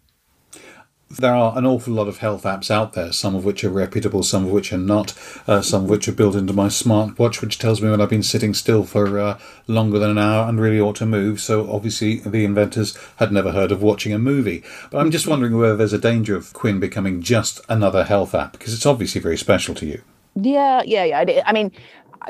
there 1.16 1.34
are 1.34 1.56
an 1.56 1.66
awful 1.66 1.94
lot 1.94 2.08
of 2.08 2.18
health 2.18 2.44
apps 2.44 2.70
out 2.70 2.92
there, 2.92 3.12
some 3.12 3.34
of 3.34 3.44
which 3.44 3.64
are 3.64 3.70
reputable, 3.70 4.22
some 4.22 4.46
of 4.46 4.52
which 4.52 4.72
are 4.72 4.78
not, 4.78 5.12
uh, 5.46 5.60
some 5.60 5.84
of 5.84 5.90
which 5.90 6.08
are 6.08 6.12
built 6.12 6.34
into 6.34 6.52
my 6.52 6.68
smartwatch, 6.68 7.40
which 7.40 7.58
tells 7.58 7.80
me 7.80 7.90
when 7.90 8.00
I've 8.00 8.08
been 8.08 8.22
sitting 8.22 8.54
still 8.54 8.84
for 8.84 9.18
uh, 9.18 9.38
longer 9.66 9.98
than 9.98 10.10
an 10.10 10.18
hour 10.18 10.48
and 10.48 10.60
really 10.60 10.80
ought 10.80 10.96
to 10.96 11.06
move. 11.06 11.40
So 11.40 11.70
obviously, 11.70 12.20
the 12.20 12.44
inventors 12.44 12.96
had 13.16 13.32
never 13.32 13.52
heard 13.52 13.72
of 13.72 13.82
watching 13.82 14.12
a 14.12 14.18
movie. 14.18 14.62
But 14.90 14.98
I'm 14.98 15.10
just 15.10 15.26
wondering 15.26 15.56
whether 15.56 15.76
there's 15.76 15.92
a 15.92 15.98
danger 15.98 16.36
of 16.36 16.52
Quin 16.52 16.80
becoming 16.80 17.22
just 17.22 17.60
another 17.68 18.04
health 18.04 18.34
app, 18.34 18.52
because 18.52 18.74
it's 18.74 18.86
obviously 18.86 19.20
very 19.20 19.38
special 19.38 19.74
to 19.76 19.86
you. 19.86 20.02
Yeah, 20.36 20.82
yeah, 20.84 21.04
yeah. 21.04 21.42
I 21.46 21.52
mean, 21.52 21.70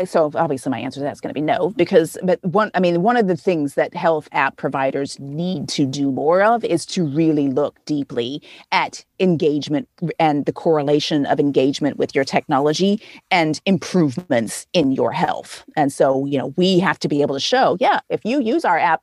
so 0.04 0.30
obviously 0.34 0.70
my 0.70 0.78
answer 0.78 1.00
to 1.00 1.04
that's 1.04 1.20
going 1.20 1.30
to 1.30 1.34
be 1.34 1.40
no 1.40 1.70
because 1.70 2.18
but 2.22 2.42
one 2.44 2.70
i 2.74 2.80
mean 2.80 3.02
one 3.02 3.16
of 3.16 3.28
the 3.28 3.36
things 3.36 3.74
that 3.74 3.94
health 3.94 4.28
app 4.32 4.56
providers 4.56 5.18
need 5.20 5.68
to 5.68 5.86
do 5.86 6.10
more 6.10 6.42
of 6.42 6.64
is 6.64 6.84
to 6.84 7.06
really 7.06 7.48
look 7.48 7.82
deeply 7.84 8.42
at 8.72 9.04
engagement 9.20 9.88
and 10.18 10.46
the 10.46 10.52
correlation 10.52 11.24
of 11.26 11.38
engagement 11.38 11.96
with 11.96 12.14
your 12.14 12.24
technology 12.24 13.00
and 13.30 13.60
improvements 13.64 14.66
in 14.72 14.90
your 14.92 15.12
health. 15.12 15.64
And 15.76 15.92
so 15.92 16.24
you 16.26 16.38
know 16.38 16.52
we 16.56 16.78
have 16.80 16.98
to 17.00 17.08
be 17.08 17.22
able 17.22 17.34
to 17.34 17.40
show 17.40 17.76
yeah 17.80 18.00
if 18.08 18.24
you 18.24 18.40
use 18.40 18.64
our 18.64 18.78
app 18.78 19.02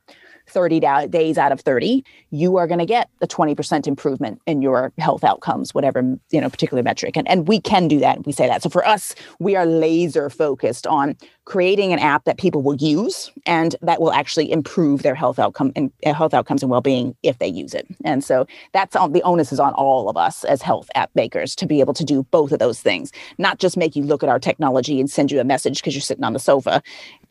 30 0.52 0.80
days 1.08 1.38
out 1.38 1.52
of 1.52 1.60
30, 1.60 2.04
you 2.30 2.56
are 2.56 2.66
going 2.66 2.78
to 2.78 2.86
get 2.86 3.08
a 3.20 3.26
20% 3.26 3.86
improvement 3.86 4.40
in 4.46 4.62
your 4.62 4.92
health 4.98 5.24
outcomes, 5.24 5.74
whatever, 5.74 6.00
you 6.30 6.40
know, 6.40 6.50
particular 6.50 6.82
metric. 6.82 7.16
And, 7.16 7.28
and 7.28 7.48
we 7.48 7.60
can 7.60 7.88
do 7.88 7.98
that. 8.00 8.24
We 8.26 8.32
say 8.32 8.46
that. 8.46 8.62
So 8.62 8.68
for 8.68 8.86
us, 8.86 9.14
we 9.38 9.56
are 9.56 9.66
laser 9.66 10.28
focused 10.30 10.86
on 10.86 11.16
creating 11.44 11.92
an 11.92 11.98
app 11.98 12.24
that 12.24 12.38
people 12.38 12.62
will 12.62 12.76
use 12.76 13.30
and 13.46 13.74
that 13.82 14.00
will 14.00 14.12
actually 14.12 14.50
improve 14.52 15.02
their 15.02 15.14
health 15.14 15.38
outcome 15.38 15.72
and 15.74 15.90
uh, 16.06 16.14
health 16.14 16.34
outcomes 16.34 16.62
and 16.62 16.70
well-being 16.70 17.16
if 17.22 17.38
they 17.38 17.48
use 17.48 17.74
it. 17.74 17.86
And 18.04 18.22
so 18.22 18.46
that's 18.72 18.94
on 18.94 19.12
the 19.12 19.22
onus 19.22 19.52
is 19.52 19.58
on 19.58 19.72
all 19.74 20.08
of 20.08 20.16
us 20.16 20.44
as 20.44 20.62
health 20.62 20.88
app 20.94 21.10
makers 21.14 21.56
to 21.56 21.66
be 21.66 21.80
able 21.80 21.94
to 21.94 22.04
do 22.04 22.22
both 22.30 22.52
of 22.52 22.58
those 22.58 22.80
things, 22.80 23.10
not 23.38 23.58
just 23.58 23.76
make 23.76 23.96
you 23.96 24.04
look 24.04 24.22
at 24.22 24.28
our 24.28 24.38
technology 24.38 25.00
and 25.00 25.10
send 25.10 25.32
you 25.32 25.40
a 25.40 25.44
message 25.44 25.80
because 25.80 25.94
you're 25.94 26.00
sitting 26.00 26.24
on 26.24 26.32
the 26.32 26.38
sofa 26.38 26.82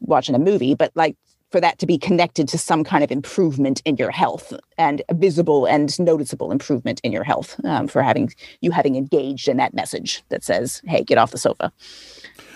watching 0.02 0.36
a 0.36 0.40
movie, 0.40 0.76
but 0.76 0.92
like 0.96 1.16
for 1.52 1.62
that 1.62 1.78
to 1.80 1.86
be 1.86 1.98
connected 1.98 2.48
to 2.50 2.58
some 2.58 2.84
kind 2.84 3.04
of 3.04 3.12
improvement 3.12 3.82
in 3.86 3.98
your 3.98 4.12
health 4.12 4.54
and 4.78 5.02
visible 5.14 5.66
and 5.66 6.00
noticeable 6.00 6.52
improvement 6.52 7.02
in 7.04 7.12
your 7.12 7.24
health 7.24 7.60
um, 7.66 7.88
for 7.88 8.02
having 8.02 8.34
you 8.62 8.72
having 8.72 8.96
engaged 8.96 9.48
in 9.48 9.58
that 9.58 9.74
message 9.74 10.24
that 10.30 10.44
says, 10.44 10.82
"Hey, 10.86 11.04
get 11.04 11.18
off 11.18 11.32
the 11.32 11.38
sofa." 11.38 11.72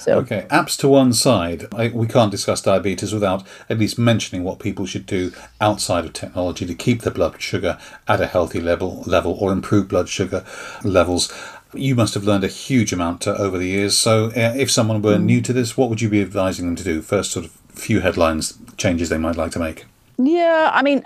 So, 0.05 0.19
okay, 0.19 0.45
apps 0.49 0.77
to 0.79 0.87
one 0.87 1.13
side. 1.13 1.65
I, 1.73 1.87
we 1.87 2.07
can't 2.07 2.31
discuss 2.31 2.61
diabetes 2.61 3.11
without 3.11 3.45
at 3.69 3.79
least 3.79 3.97
mentioning 3.97 4.43
what 4.43 4.59
people 4.59 4.85
should 4.85 5.05
do 5.05 5.31
outside 5.59 6.05
of 6.05 6.13
technology 6.13 6.65
to 6.65 6.75
keep 6.75 7.01
their 7.01 7.13
blood 7.13 7.41
sugar 7.41 7.79
at 8.07 8.21
a 8.21 8.27
healthy 8.27 8.61
level, 8.61 9.03
level 9.07 9.35
or 9.39 9.51
improve 9.51 9.87
blood 9.87 10.07
sugar 10.07 10.45
levels. 10.83 11.33
You 11.73 11.95
must 11.95 12.13
have 12.13 12.23
learned 12.23 12.43
a 12.43 12.49
huge 12.49 12.93
amount 12.93 13.27
uh, 13.27 13.31
over 13.31 13.57
the 13.57 13.65
years. 13.65 13.97
So, 13.97 14.27
uh, 14.27 14.53
if 14.55 14.69
someone 14.69 15.01
were 15.01 15.17
mm. 15.17 15.23
new 15.23 15.41
to 15.41 15.53
this, 15.53 15.75
what 15.75 15.89
would 15.89 16.01
you 16.01 16.09
be 16.09 16.21
advising 16.21 16.67
them 16.67 16.75
to 16.75 16.83
do? 16.83 17.01
First, 17.01 17.31
sort 17.31 17.45
of 17.45 17.64
few 17.75 17.99
headlines 18.01 18.57
changes 18.77 19.09
they 19.09 19.17
might 19.17 19.35
like 19.35 19.51
to 19.51 19.59
make? 19.59 19.85
Yeah, 20.17 20.71
I 20.73 20.81
mean, 20.81 21.03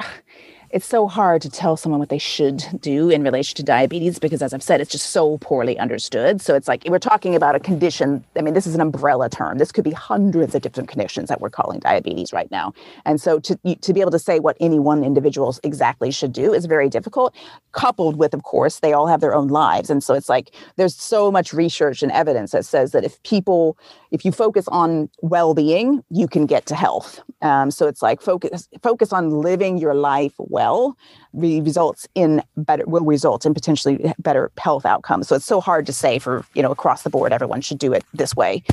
it's 0.71 0.85
so 0.85 1.07
hard 1.07 1.41
to 1.41 1.49
tell 1.49 1.75
someone 1.75 1.99
what 1.99 2.09
they 2.09 2.19
should 2.19 2.63
do 2.79 3.09
in 3.09 3.23
relation 3.23 3.55
to 3.55 3.63
diabetes 3.63 4.19
because 4.19 4.41
as 4.41 4.53
i've 4.53 4.63
said 4.63 4.79
it's 4.81 4.91
just 4.91 5.11
so 5.11 5.37
poorly 5.39 5.77
understood. 5.79 6.41
So 6.41 6.55
it's 6.55 6.67
like 6.67 6.83
we're 6.87 6.99
talking 6.99 7.35
about 7.35 7.55
a 7.55 7.59
condition 7.59 8.23
i 8.37 8.41
mean 8.41 8.53
this 8.53 8.67
is 8.67 8.75
an 8.75 8.81
umbrella 8.81 9.29
term. 9.29 9.57
This 9.57 9.71
could 9.71 9.83
be 9.83 9.91
hundreds 9.91 10.53
of 10.55 10.61
different 10.61 10.89
conditions 10.89 11.29
that 11.29 11.41
we're 11.41 11.49
calling 11.49 11.79
diabetes 11.79 12.31
right 12.33 12.49
now. 12.51 12.73
And 13.05 13.19
so 13.19 13.39
to, 13.39 13.57
to 13.75 13.93
be 13.93 14.01
able 14.01 14.11
to 14.11 14.19
say 14.19 14.39
what 14.39 14.57
any 14.59 14.79
one 14.79 15.03
individual 15.03 15.55
exactly 15.63 16.11
should 16.11 16.33
do 16.33 16.53
is 16.53 16.65
very 16.65 16.89
difficult 16.89 17.35
coupled 17.71 18.17
with 18.17 18.33
of 18.33 18.43
course 18.43 18.79
they 18.79 18.93
all 18.93 19.07
have 19.07 19.21
their 19.21 19.33
own 19.33 19.47
lives. 19.47 19.89
And 19.89 20.03
so 20.03 20.13
it's 20.13 20.29
like 20.29 20.53
there's 20.75 20.95
so 20.95 21.31
much 21.31 21.53
research 21.53 22.03
and 22.03 22.11
evidence 22.11 22.51
that 22.51 22.65
says 22.65 22.91
that 22.91 23.03
if 23.03 23.21
people 23.23 23.77
if 24.11 24.25
you 24.25 24.31
focus 24.31 24.67
on 24.67 25.09
well-being 25.21 26.03
you 26.09 26.27
can 26.27 26.45
get 26.45 26.65
to 26.67 26.75
health. 26.75 27.21
Um, 27.41 27.71
so 27.71 27.87
it's 27.87 28.01
like 28.01 28.21
focus 28.21 28.67
focus 28.83 29.11
on 29.13 29.29
living 29.29 29.77
your 29.77 29.95
life 29.95 30.33
well 30.37 30.58
results 31.33 32.07
in 32.15 32.43
better 32.57 32.85
will 32.85 33.05
result 33.05 33.45
in 33.45 33.53
potentially 33.53 34.13
better 34.19 34.51
health 34.57 34.85
outcomes. 34.85 35.27
So 35.27 35.35
it's 35.35 35.45
so 35.45 35.61
hard 35.61 35.85
to 35.85 35.93
say 35.93 36.19
for 36.19 36.45
you 36.53 36.61
know 36.61 36.71
across 36.71 37.03
the 37.03 37.09
board 37.09 37.31
everyone 37.31 37.61
should 37.61 37.79
do 37.79 37.93
it 37.93 38.03
this 38.13 38.35
way. 38.35 38.63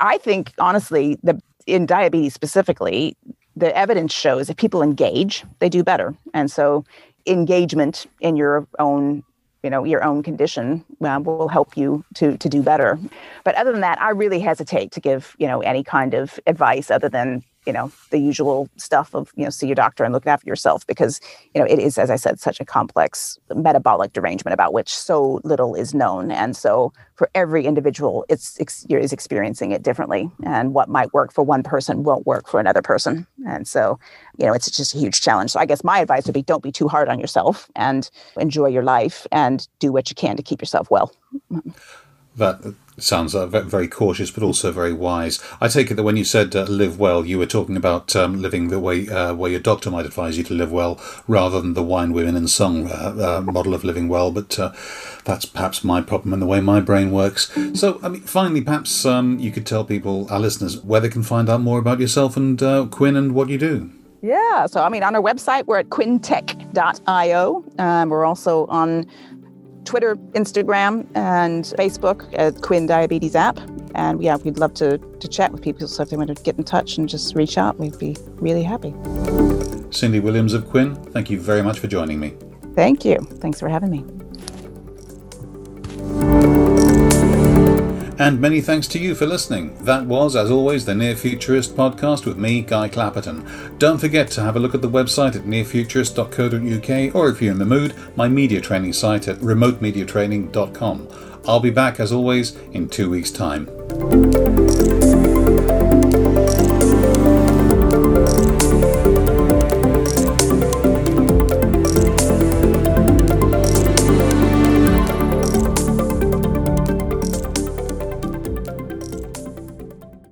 I 0.00 0.18
think 0.18 0.52
honestly 0.58 1.18
the 1.22 1.40
in 1.66 1.86
diabetes 1.86 2.34
specifically 2.34 3.16
the 3.56 3.76
evidence 3.76 4.12
shows 4.12 4.48
if 4.48 4.56
people 4.56 4.82
engage 4.82 5.44
they 5.58 5.68
do 5.68 5.82
better. 5.82 6.14
And 6.34 6.50
so 6.50 6.84
engagement 7.26 8.06
in 8.20 8.36
your 8.36 8.66
own 8.78 9.22
you 9.62 9.68
know 9.68 9.84
your 9.84 10.02
own 10.02 10.22
condition 10.22 10.84
uh, 11.02 11.20
will 11.22 11.48
help 11.48 11.76
you 11.76 12.04
to 12.14 12.36
to 12.38 12.48
do 12.48 12.62
better. 12.62 12.98
But 13.44 13.54
other 13.56 13.72
than 13.72 13.82
that 13.82 14.00
i 14.00 14.10
really 14.10 14.40
hesitate 14.40 14.90
to 14.92 15.00
give 15.00 15.36
you 15.38 15.46
know 15.46 15.60
any 15.60 15.84
kind 15.84 16.14
of 16.14 16.40
advice 16.46 16.90
other 16.90 17.08
than 17.08 17.42
you 17.66 17.72
know 17.72 17.90
the 18.10 18.18
usual 18.18 18.68
stuff 18.76 19.14
of 19.14 19.32
you 19.36 19.44
know 19.44 19.50
see 19.50 19.66
your 19.66 19.74
doctor 19.74 20.04
and 20.04 20.12
look 20.12 20.26
after 20.26 20.48
yourself 20.48 20.86
because 20.86 21.20
you 21.54 21.60
know 21.60 21.66
it 21.66 21.78
is 21.78 21.98
as 21.98 22.10
i 22.10 22.16
said 22.16 22.40
such 22.40 22.60
a 22.60 22.64
complex 22.64 23.38
metabolic 23.54 24.12
derangement 24.12 24.54
about 24.54 24.72
which 24.72 24.94
so 24.96 25.40
little 25.44 25.74
is 25.74 25.94
known. 25.94 26.30
And 26.30 26.56
so 26.56 26.92
for 27.14 27.30
every 27.34 27.66
individual 27.66 28.24
it's 28.28 28.58
is 28.58 29.12
experiencing 29.12 29.72
it 29.72 29.82
differently. 29.82 30.30
And 30.44 30.74
what 30.74 30.88
might 30.88 31.12
work 31.12 31.32
for 31.32 31.42
one 31.42 31.62
person 31.62 32.04
won't 32.04 32.26
work 32.26 32.48
for 32.48 32.60
another 32.60 32.82
person. 32.82 33.26
And 33.46 33.66
so 33.66 33.98
you 34.38 34.46
know 34.46 34.52
it's 34.52 34.70
just 34.70 34.94
a 34.94 34.98
huge 34.98 35.20
challenge. 35.20 35.50
So 35.50 35.60
i 35.60 35.66
guess 35.66 35.84
my 35.84 35.98
advice 36.00 36.26
would 36.26 36.34
be 36.34 36.42
don't 36.42 36.62
be 36.62 36.72
too 36.72 36.88
hard 36.88 37.08
on 37.08 37.18
yourself 37.18 37.70
and 37.76 38.10
enjoy 38.38 38.66
your 38.66 38.82
life 38.82 39.26
and 39.32 39.66
do 39.78 39.92
what 39.92 40.10
you 40.10 40.14
can 40.14 40.36
to 40.36 40.42
keep 40.42 40.60
yourself 40.60 40.90
well 40.90 41.12
that 42.36 42.74
sounds 43.02 43.34
uh, 43.34 43.46
very 43.46 43.88
cautious, 43.88 44.30
but 44.30 44.42
also 44.42 44.70
very 44.70 44.92
wise. 44.92 45.42
I 45.60 45.68
take 45.68 45.90
it 45.90 45.94
that 45.94 46.02
when 46.02 46.16
you 46.16 46.24
said 46.24 46.54
uh, 46.54 46.64
live 46.64 46.98
well, 46.98 47.24
you 47.24 47.38
were 47.38 47.46
talking 47.46 47.76
about 47.76 48.14
um, 48.14 48.40
living 48.40 48.68
the 48.68 48.78
way 48.78 49.08
uh, 49.08 49.34
where 49.34 49.50
your 49.50 49.60
doctor 49.60 49.90
might 49.90 50.06
advise 50.06 50.38
you 50.38 50.44
to 50.44 50.54
live 50.54 50.72
well, 50.72 51.00
rather 51.26 51.60
than 51.60 51.74
the 51.74 51.82
wine, 51.82 52.12
women, 52.12 52.36
and 52.36 52.50
song 52.50 52.88
uh, 52.88 53.38
uh, 53.38 53.40
model 53.40 53.74
of 53.74 53.84
living 53.84 54.08
well. 54.08 54.30
But 54.30 54.58
uh, 54.58 54.72
that's 55.24 55.44
perhaps 55.44 55.82
my 55.84 56.00
problem 56.00 56.32
and 56.32 56.42
the 56.42 56.46
way 56.46 56.60
my 56.60 56.80
brain 56.80 57.10
works. 57.10 57.50
So, 57.74 58.00
I 58.02 58.08
mean, 58.08 58.22
finally, 58.22 58.60
perhaps 58.60 59.04
um, 59.04 59.38
you 59.38 59.50
could 59.50 59.66
tell 59.66 59.84
people, 59.84 60.26
our 60.30 60.40
listeners, 60.40 60.82
where 60.82 61.00
they 61.00 61.08
can 61.08 61.22
find 61.22 61.48
out 61.48 61.60
more 61.60 61.78
about 61.78 62.00
yourself 62.00 62.36
and 62.36 62.58
Quin 62.90 63.16
and 63.16 63.34
what 63.34 63.48
you 63.48 63.58
do. 63.58 63.90
Yeah, 64.22 64.66
so 64.66 64.82
I 64.82 64.90
mean, 64.90 65.02
on 65.02 65.16
our 65.16 65.22
website, 65.22 65.64
we're 65.64 65.78
at 65.78 65.88
quintech.io. 65.88 67.64
Um, 67.78 68.10
we're 68.10 68.26
also 68.26 68.66
on 68.66 69.06
Twitter, 69.84 70.16
Instagram, 70.32 71.06
and 71.14 71.64
Facebook 71.78 72.26
at 72.38 72.62
Quin 72.62 72.86
Diabetes 72.86 73.34
App. 73.34 73.58
And 73.94 74.22
yeah, 74.22 74.36
we'd 74.36 74.58
love 74.58 74.74
to, 74.74 74.98
to 74.98 75.28
chat 75.28 75.52
with 75.52 75.62
people. 75.62 75.88
So 75.88 76.02
if 76.02 76.10
they 76.10 76.16
want 76.16 76.36
to 76.36 76.42
get 76.42 76.56
in 76.56 76.64
touch 76.64 76.96
and 76.96 77.08
just 77.08 77.34
reach 77.34 77.58
out, 77.58 77.78
we'd 77.78 77.98
be 77.98 78.16
really 78.36 78.62
happy. 78.62 78.92
Cyndi 79.90 80.22
Williams 80.22 80.54
of 80.54 80.68
Quin, 80.68 80.94
thank 80.94 81.30
you 81.30 81.40
very 81.40 81.62
much 81.62 81.78
for 81.78 81.88
joining 81.88 82.20
me. 82.20 82.34
Thank 82.74 83.04
you. 83.04 83.18
Thanks 83.40 83.58
for 83.58 83.68
having 83.68 83.90
me. 83.90 84.19
And 88.20 88.38
many 88.38 88.60
thanks 88.60 88.86
to 88.88 88.98
you 88.98 89.14
for 89.14 89.24
listening. 89.24 89.82
That 89.82 90.04
was, 90.04 90.36
as 90.36 90.50
always, 90.50 90.84
the 90.84 90.94
Near 90.94 91.16
Futurist 91.16 91.74
podcast 91.74 92.26
with 92.26 92.36
me, 92.36 92.60
Guy 92.60 92.86
Clapperton. 92.90 93.78
Don't 93.78 93.96
forget 93.96 94.30
to 94.32 94.42
have 94.42 94.56
a 94.56 94.60
look 94.60 94.74
at 94.74 94.82
the 94.82 94.90
website 94.90 95.36
at 95.36 95.44
nearfuturist.co.uk 95.44 97.14
or 97.14 97.30
if 97.30 97.40
you're 97.40 97.52
in 97.52 97.58
the 97.58 97.64
mood, 97.64 97.94
my 98.16 98.28
media 98.28 98.60
training 98.60 98.92
site 98.92 99.26
at 99.26 99.38
remotemediatraining.com. 99.38 101.08
I'll 101.46 101.60
be 101.60 101.70
back, 101.70 101.98
as 101.98 102.12
always, 102.12 102.54
in 102.72 102.90
two 102.90 103.08
weeks' 103.08 103.30
time. 103.30 103.64